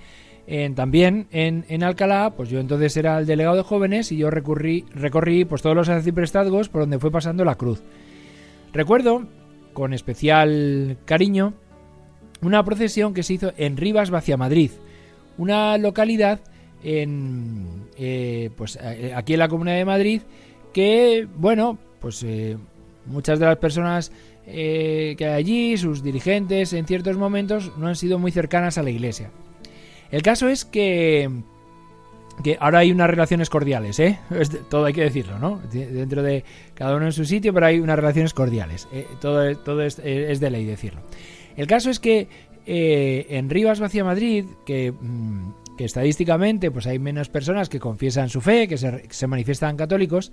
también 0.75 1.27
en, 1.31 1.83
Alcalá, 1.83 2.33
pues 2.37 2.49
yo 2.49 2.61
entonces 2.61 2.95
era 2.95 3.19
el 3.19 3.25
delegado 3.25 3.57
de 3.57 3.63
jóvenes 3.63 4.13
y 4.13 4.17
yo 4.17 4.29
recurrí, 4.29 4.85
recorrí 4.95 5.43
pues 5.43 5.61
todos 5.61 5.75
los 5.75 5.89
arciprestazgos 5.89 6.69
por 6.69 6.81
donde 6.81 6.99
fue 6.99 7.11
pasando 7.11 7.43
la 7.43 7.55
cruz. 7.55 7.83
Recuerdo 8.71 9.27
con 9.73 9.93
especial 9.93 10.97
cariño 11.03 11.53
una 12.41 12.63
procesión 12.63 13.13
que 13.13 13.23
se 13.23 13.33
hizo 13.33 13.51
en 13.57 13.77
Rivas 13.77 14.09
Vacia 14.09 14.37
Madrid, 14.37 14.71
una 15.37 15.77
localidad 15.77 16.39
en, 16.83 17.87
eh, 17.97 18.49
pues 18.55 18.77
eh, 18.81 19.13
aquí 19.15 19.33
en 19.33 19.39
la 19.39 19.49
Comunidad 19.49 19.77
de 19.77 19.85
Madrid 19.85 20.21
que, 20.73 21.27
bueno, 21.35 21.77
pues 21.99 22.23
eh, 22.23 22.57
muchas 23.05 23.39
de 23.39 23.45
las 23.45 23.57
personas 23.57 24.11
que 24.45 25.15
hay 25.19 25.33
allí, 25.33 25.77
sus 25.77 26.01
dirigentes 26.01 26.73
en 26.73 26.87
ciertos 26.87 27.17
momentos, 27.17 27.71
no 27.77 27.87
han 27.87 27.95
sido 27.95 28.17
muy 28.17 28.31
cercanas 28.31 28.79
a 28.79 28.83
la 28.83 28.89
iglesia. 28.89 29.29
El 30.09 30.23
caso 30.23 30.49
es 30.49 30.65
que 30.65 31.29
que 32.43 32.57
ahora 32.59 32.79
hay 32.79 32.91
unas 32.91 33.09
relaciones 33.09 33.49
cordiales, 33.49 33.99
¿eh? 33.99 34.17
todo 34.69 34.85
hay 34.85 34.93
que 34.93 35.03
decirlo, 35.03 35.37
¿no? 35.39 35.61
Dentro 35.71 36.23
de 36.23 36.43
cada 36.73 36.95
uno 36.95 37.05
en 37.05 37.11
su 37.11 37.25
sitio, 37.25 37.53
pero 37.53 37.67
hay 37.67 37.79
unas 37.79 37.97
relaciones 37.97 38.33
cordiales. 38.33 38.87
todo 39.19 39.55
todo 39.57 39.83
es, 39.83 39.97
de 39.97 40.49
ley 40.49 40.65
decirlo. 40.65 41.01
El 41.59 41.67
caso 41.67 41.89
es 41.89 41.99
que 41.99 42.29
eh, 42.65 43.25
en 43.31 43.49
Rivas 43.49 43.81
Vacía 43.81 44.05
Madrid, 44.05 44.45
mm, 44.45 45.49
que, 45.77 45.83
estadísticamente 45.83 46.71
pues 46.71 46.87
hay 46.87 46.99
menos 46.99 47.27
personas 47.27 47.67
que 47.67 47.81
confiesan 47.81 48.29
su 48.29 48.39
fe, 48.39 48.69
que 48.69 48.77
se, 48.77 49.27
manifiestan 49.27 49.75
católicos, 49.75 50.31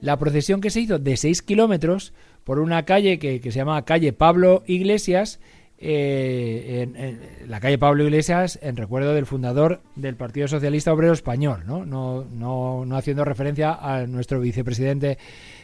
la 0.00 0.18
procesión 0.18 0.62
que 0.62 0.70
se 0.70 0.80
hizo 0.80 0.98
de 0.98 1.18
6 1.18 1.42
kilómetros 1.42 2.14
por 2.42 2.58
una 2.58 2.86
calle 2.86 3.18
que, 3.18 3.38
se 3.42 3.50
llama 3.50 3.84
calle 3.84 4.14
Pablo 4.14 4.62
Iglesias, 4.66 5.40
eh, 5.76 6.88
en, 6.96 7.50
la 7.50 7.60
calle 7.60 7.76
Pablo 7.76 8.04
Iglesias 8.04 8.58
en 8.62 8.78
recuerdo 8.78 9.12
del 9.12 9.26
fundador 9.26 9.82
del 9.94 10.16
Partido 10.16 10.48
Socialista 10.48 10.90
Obrero 10.90 11.12
Español, 11.12 11.64
¿no? 11.66 11.84
No, 11.84 12.24
no, 12.24 12.86
no 12.86 12.96
haciendo 12.96 13.26
referencia 13.26 13.74
a 13.74 14.06
nuestro 14.06 14.40
vicepresidente 14.40 15.18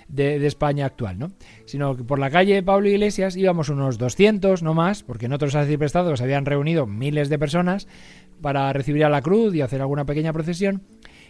de, 0.09 0.47
España 0.47 0.87
actual, 0.87 1.19
¿no? 1.19 1.33
Sino 1.65 1.97
que 1.97 2.05
por 2.05 2.19
la 2.19 2.31
calle 2.31 2.63
Pablo 2.63 2.89
Iglesias 2.89 3.37
íbamos 3.37 3.69
unos 3.69 3.99
200, 3.99 4.63
no 4.63 4.75
más, 4.75 5.03
porque 5.03 5.27
en 5.27 5.33
otros 5.33 5.55
arciprestados 5.55 6.19
se 6.19 6.25
habían 6.25 6.47
reunido 6.47 6.87
miles 6.87 7.29
de 7.29 7.39
personas 7.39 7.89
para 8.41 8.73
recibir 8.73 9.05
a 9.05 9.11
la 9.11 9.23
cruz 9.23 9.55
y 9.55 9.61
hacer 9.61 9.81
alguna 9.81 10.05
pequeña 10.05 10.33
procesión. 10.33 10.83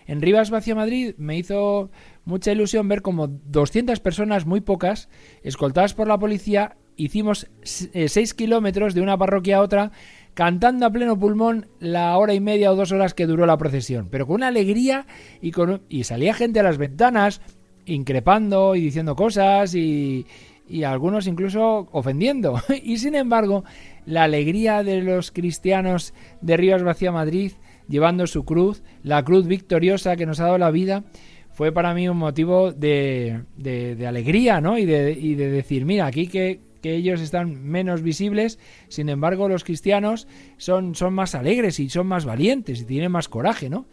En 0.07 0.21
Rivas 0.21 0.51
Vacia 0.51 0.75
Madrid 0.75 1.15
me 1.17 1.37
hizo 1.37 1.91
mucha 2.25 2.53
ilusión 2.53 2.89
ver 2.89 3.03
como 3.03 3.29
200 3.29 4.01
personas, 4.01 4.47
muy 4.47 4.61
pocas, 4.61 5.09
escoltadas 5.43 5.95
por 5.95 6.09
la 6.09 6.19
policía, 6.19 6.77
hicimos 6.97 7.49
6 7.63 7.91
eh, 7.95 8.37
kilómetros 8.37 8.95
de 8.95 9.01
una 9.01 9.17
parroquia 9.17 9.59
a 9.59 9.63
otra 9.63 9.93
cantando 10.35 10.87
a 10.87 10.91
pleno 10.91 11.19
pulmón 11.19 11.69
la 11.79 12.17
hora 12.17 12.35
y 12.35 12.41
media 12.41 12.73
o 12.73 12.77
dos 12.77 12.93
horas 12.93 13.15
que 13.15 13.27
duró 13.27 13.47
la 13.47 13.59
procesión, 13.59 14.09
pero 14.11 14.27
con 14.27 14.37
una 14.37 14.49
alegría 14.49 15.07
y, 15.41 15.51
con, 15.51 15.83
y 15.89 16.05
salía 16.05 16.35
gente 16.35 16.61
a 16.61 16.63
las 16.63 16.79
ventanas, 16.79 17.41
increpando 17.87 18.75
y 18.75 18.81
diciendo 18.83 19.17
cosas 19.17 19.75
y, 19.75 20.27
y 20.69 20.85
algunos 20.85 21.27
incluso 21.27 21.89
ofendiendo. 21.93 22.61
Y 22.83 22.99
sin 22.99 23.15
embargo, 23.15 23.65
la 24.07 24.25
alegría 24.25 24.83
de 24.83 25.03
los 25.03 25.31
cristianos 25.31 26.15
de 26.41 26.57
Rivas 26.57 26.83
Vacía 26.83 27.13
Madrid 27.13 27.53
llevando 27.89 28.27
su 28.27 28.45
cruz, 28.45 28.83
la 29.03 29.23
cruz 29.23 29.47
victoriosa 29.47 30.17
que 30.17 30.27
nos 30.27 30.41
ha 30.41 30.45
dado 30.45 30.59
la 30.59 30.71
vida, 30.71 31.05
fue 31.51 31.73
para 31.73 31.93
mí 31.93 32.09
un 32.09 32.17
motivo 32.17 32.73
de, 32.73 33.43
de, 33.57 34.07
alegría, 34.07 34.61
¿no? 34.61 34.79
Y 34.79 34.87
de, 34.87 35.13
y 35.13 35.35
de 35.35 35.51
decir, 35.51 35.85
mira, 35.85 36.07
aquí 36.07 36.27
que, 36.27 36.61
que, 36.81 36.95
ellos 36.95 37.21
están 37.21 37.63
menos 37.63 38.01
visibles, 38.01 38.59
sin 38.89 39.11
embargo 39.11 39.49
los 39.49 39.63
cristianos 39.65 40.27
son, 40.57 40.95
son 40.95 41.13
más 41.13 41.35
alegres 41.35 41.79
y 41.79 41.91
son 41.91 42.07
más 42.07 42.25
valientes 42.25 42.81
y 42.81 42.85
tienen 42.87 43.13
más 43.13 43.29
coraje, 43.29 43.69
¿no? 43.69 43.87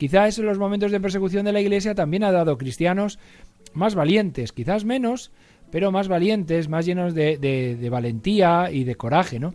Quizás 0.00 0.38
en 0.38 0.46
los 0.46 0.58
momentos 0.58 0.92
de 0.92 0.98
persecución 0.98 1.44
de 1.44 1.52
la 1.52 1.60
Iglesia 1.60 1.94
también 1.94 2.24
ha 2.24 2.32
dado 2.32 2.56
cristianos 2.56 3.18
más 3.74 3.94
valientes, 3.94 4.50
quizás 4.50 4.86
menos, 4.86 5.30
pero 5.70 5.92
más 5.92 6.08
valientes, 6.08 6.70
más 6.70 6.86
llenos 6.86 7.14
de, 7.14 7.88
valentía 7.90 8.70
y 8.72 8.84
de 8.84 8.94
coraje, 8.94 9.38
¿no? 9.38 9.52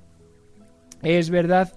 Es 1.02 1.32
verdad 1.32 1.74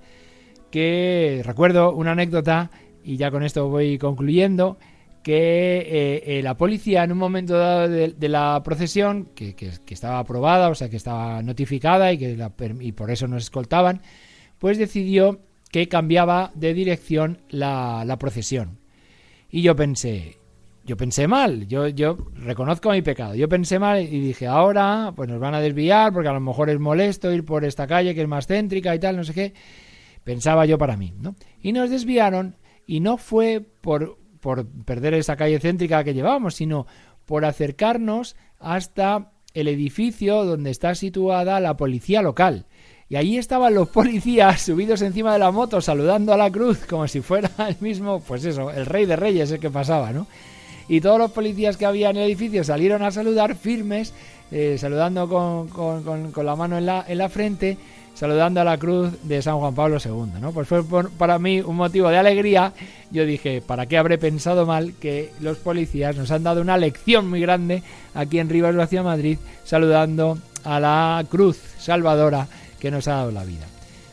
que 0.71 1.41
recuerdo 1.47 1.95
una 1.95 2.13
anécdota, 2.13 2.71
y 3.03 3.17
ya 3.17 3.31
con 3.31 3.43
esto 3.43 3.71
voy 3.71 3.97
concluyendo, 3.97 4.77
que 5.23 5.79
eh, 5.79 6.23
eh, 6.27 6.43
la 6.43 6.59
policía 6.59 7.05
en 7.05 7.13
un 7.13 7.19
momento 7.19 7.57
dado 7.57 7.89
de, 7.89 8.29
la 8.29 8.61
procesión, 8.63 9.31
que, 9.35 9.55
estaba 9.89 10.19
aprobada, 10.19 10.69
o 10.69 10.75
sea, 10.75 10.91
que 10.91 10.99
estaba 10.99 11.43
notificada 11.43 12.13
y, 12.13 12.19
que 12.19 12.51
y 12.81 12.93
por 12.93 13.11
eso 13.11 13.27
nos 13.29 13.45
escoltaban, 13.45 14.03
pues 14.59 14.77
decidió 14.77 15.41
que 15.71 15.89
cambiaba 15.89 16.51
de 16.55 16.75
dirección 16.75 17.43
la, 17.51 18.17
procesión. 18.19 18.79
Y 19.51 19.63
yo 19.63 19.77
pensé, 19.77 20.39
yo 20.85 20.97
pensé 20.97 21.29
mal, 21.29 21.67
yo, 21.67 21.89
yo 21.89 22.19
reconozco 22.35 22.91
mi 22.91 23.03
pecado, 23.03 23.35
yo 23.35 23.49
pensé 23.49 23.79
mal 23.79 24.03
y 24.03 24.21
dije, 24.21 24.47
ahora 24.47 25.13
pues 25.15 25.29
nos 25.29 25.41
van 25.41 25.55
a 25.55 25.61
desviar 25.61 26.13
porque 26.13 26.29
a 26.29 26.33
lo 26.33 26.41
mejor 26.41 26.71
es 26.71 26.79
molesto 26.79 27.33
ir 27.33 27.45
por 27.45 27.65
esta 27.65 27.87
calle 27.87 28.15
que 28.15 28.23
es 28.23 28.29
más 28.29 28.47
céntrica 28.47 28.95
y 28.95 28.99
tal, 28.99 29.17
no 29.17 29.25
sé 29.25 29.35
qué, 29.35 29.55
pensaba 30.25 30.67
yo 30.67 30.79
para 30.79 30.97
mí, 30.97 31.15
¿no? 31.19 31.35
Y 31.63 31.73
nos 31.73 31.91
desviaron 31.91 32.57
y 32.87 33.01
no 33.01 33.17
fue 33.17 33.61
por, 33.81 34.19
por 34.41 34.67
perder 34.67 35.15
esa 35.15 35.37
calle 35.37 35.61
céntrica 35.61 36.05
que 36.05 36.15
llevábamos, 36.15 36.55
sino 36.55 36.87
por 37.25 37.45
acercarnos 37.45 38.37
hasta 38.59 39.33
el 39.55 39.69
edificio 39.69 40.45
donde 40.45 40.71
está 40.71 40.95
situada 40.95 41.61
la 41.61 41.77
policía 41.77 42.23
local. 42.23 42.67
Y 43.11 43.17
allí 43.17 43.39
estaban 43.39 43.75
los 43.75 43.89
policías 43.89 44.61
subidos 44.61 45.01
encima 45.01 45.33
de 45.33 45.39
la 45.39 45.51
moto 45.51 45.81
saludando 45.81 46.35
a 46.35 46.37
la 46.37 46.51
cruz 46.51 46.81
como 46.87 47.09
si 47.09 47.23
fuera 47.23 47.51
el 47.69 47.77
mismo, 47.81 48.21
pues 48.21 48.45
eso, 48.45 48.71
el 48.71 48.85
rey 48.85 49.07
de 49.07 49.17
reyes 49.17 49.51
el 49.51 49.61
que 49.61 49.71
pasaba, 49.71 50.13
¿no? 50.13 50.27
Y 50.89 51.01
todos 51.01 51.19
los 51.19 51.31
policías 51.31 51.77
que 51.77 51.87
había 51.87 52.11
en 52.11 52.19
el 52.19 52.25
edificio 52.25 52.65
salieron 52.65 53.03
a 53.03 53.11
saludar 53.11 53.55
firmes, 53.55 54.13
eh, 54.51 54.77
saludando 54.79 55.29
con, 55.29 55.69
con, 55.69 56.33
con, 56.33 56.47
la 56.47 56.57
mano 56.57 56.79
en 56.79 56.87
la, 56.87 57.05
en 57.07 57.19
la 57.19 57.29
frente, 57.29 57.77
saludando 58.15 58.61
a 58.61 58.65
la 58.65 58.79
cruz 58.79 59.11
de 59.23 59.41
San 59.43 59.59
Juan 59.59 59.75
Pablo 59.75 59.99
II, 60.03 60.41
¿no? 60.41 60.53
Pues 60.53 60.67
fue 60.67 60.83
para 61.19 61.39
mí 61.39 61.61
un 61.61 61.77
motivo 61.77 62.09
de 62.09 62.17
alegría. 62.17 62.73
Yo 63.11 63.25
dije, 63.27 63.63
¿para 63.67 63.87
qué 63.87 63.99
habré 63.99 64.17
pensado 64.17 64.67
mal 64.67 64.95
que 64.99 65.31
los 65.41 65.59
policías 65.59 66.17
nos 66.17 66.31
han 66.31 66.43
dado 66.43 66.63
una 66.63 66.77
lección 66.77 67.29
muy 67.29 67.41
grande 67.41 67.83
aquí 68.15 68.39
en 68.39 68.49
Rivas 68.49 68.77
Vacía 68.77 69.03
Madrid, 69.03 69.39
saludando 69.65 70.39
a 70.65 70.81
la 70.81 71.25
cruz 71.29 71.59
salvadora 71.79 72.49
que 72.81 72.91
nos 72.91 73.09
ha 73.09 73.15
dado 73.15 73.31
la 73.31 73.45
vida. 73.45 73.67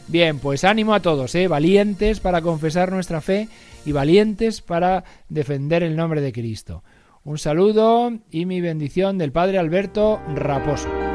Bien, 0.08 0.40
pues 0.40 0.64
ánimo 0.64 0.94
a 0.94 1.00
todos, 1.00 1.34
¿eh? 1.36 1.48
valientes 1.48 2.20
para 2.20 2.42
confesar 2.42 2.92
nuestra 2.92 3.22
fe 3.22 3.50
y 3.86 3.92
valientes 3.92 4.62
para 4.62 5.04
defender 5.30 5.82
el 5.84 5.96
nombre 5.96 6.22
de 6.22 6.32
Cristo. 6.32 6.84
Un 7.24 7.40
saludo 7.40 8.14
y 8.30 8.46
mi 8.46 8.62
bendición 8.62 9.18
del 9.18 9.32
Padre 9.32 9.58
Alberto 9.58 10.20
Raposo. 10.36 11.15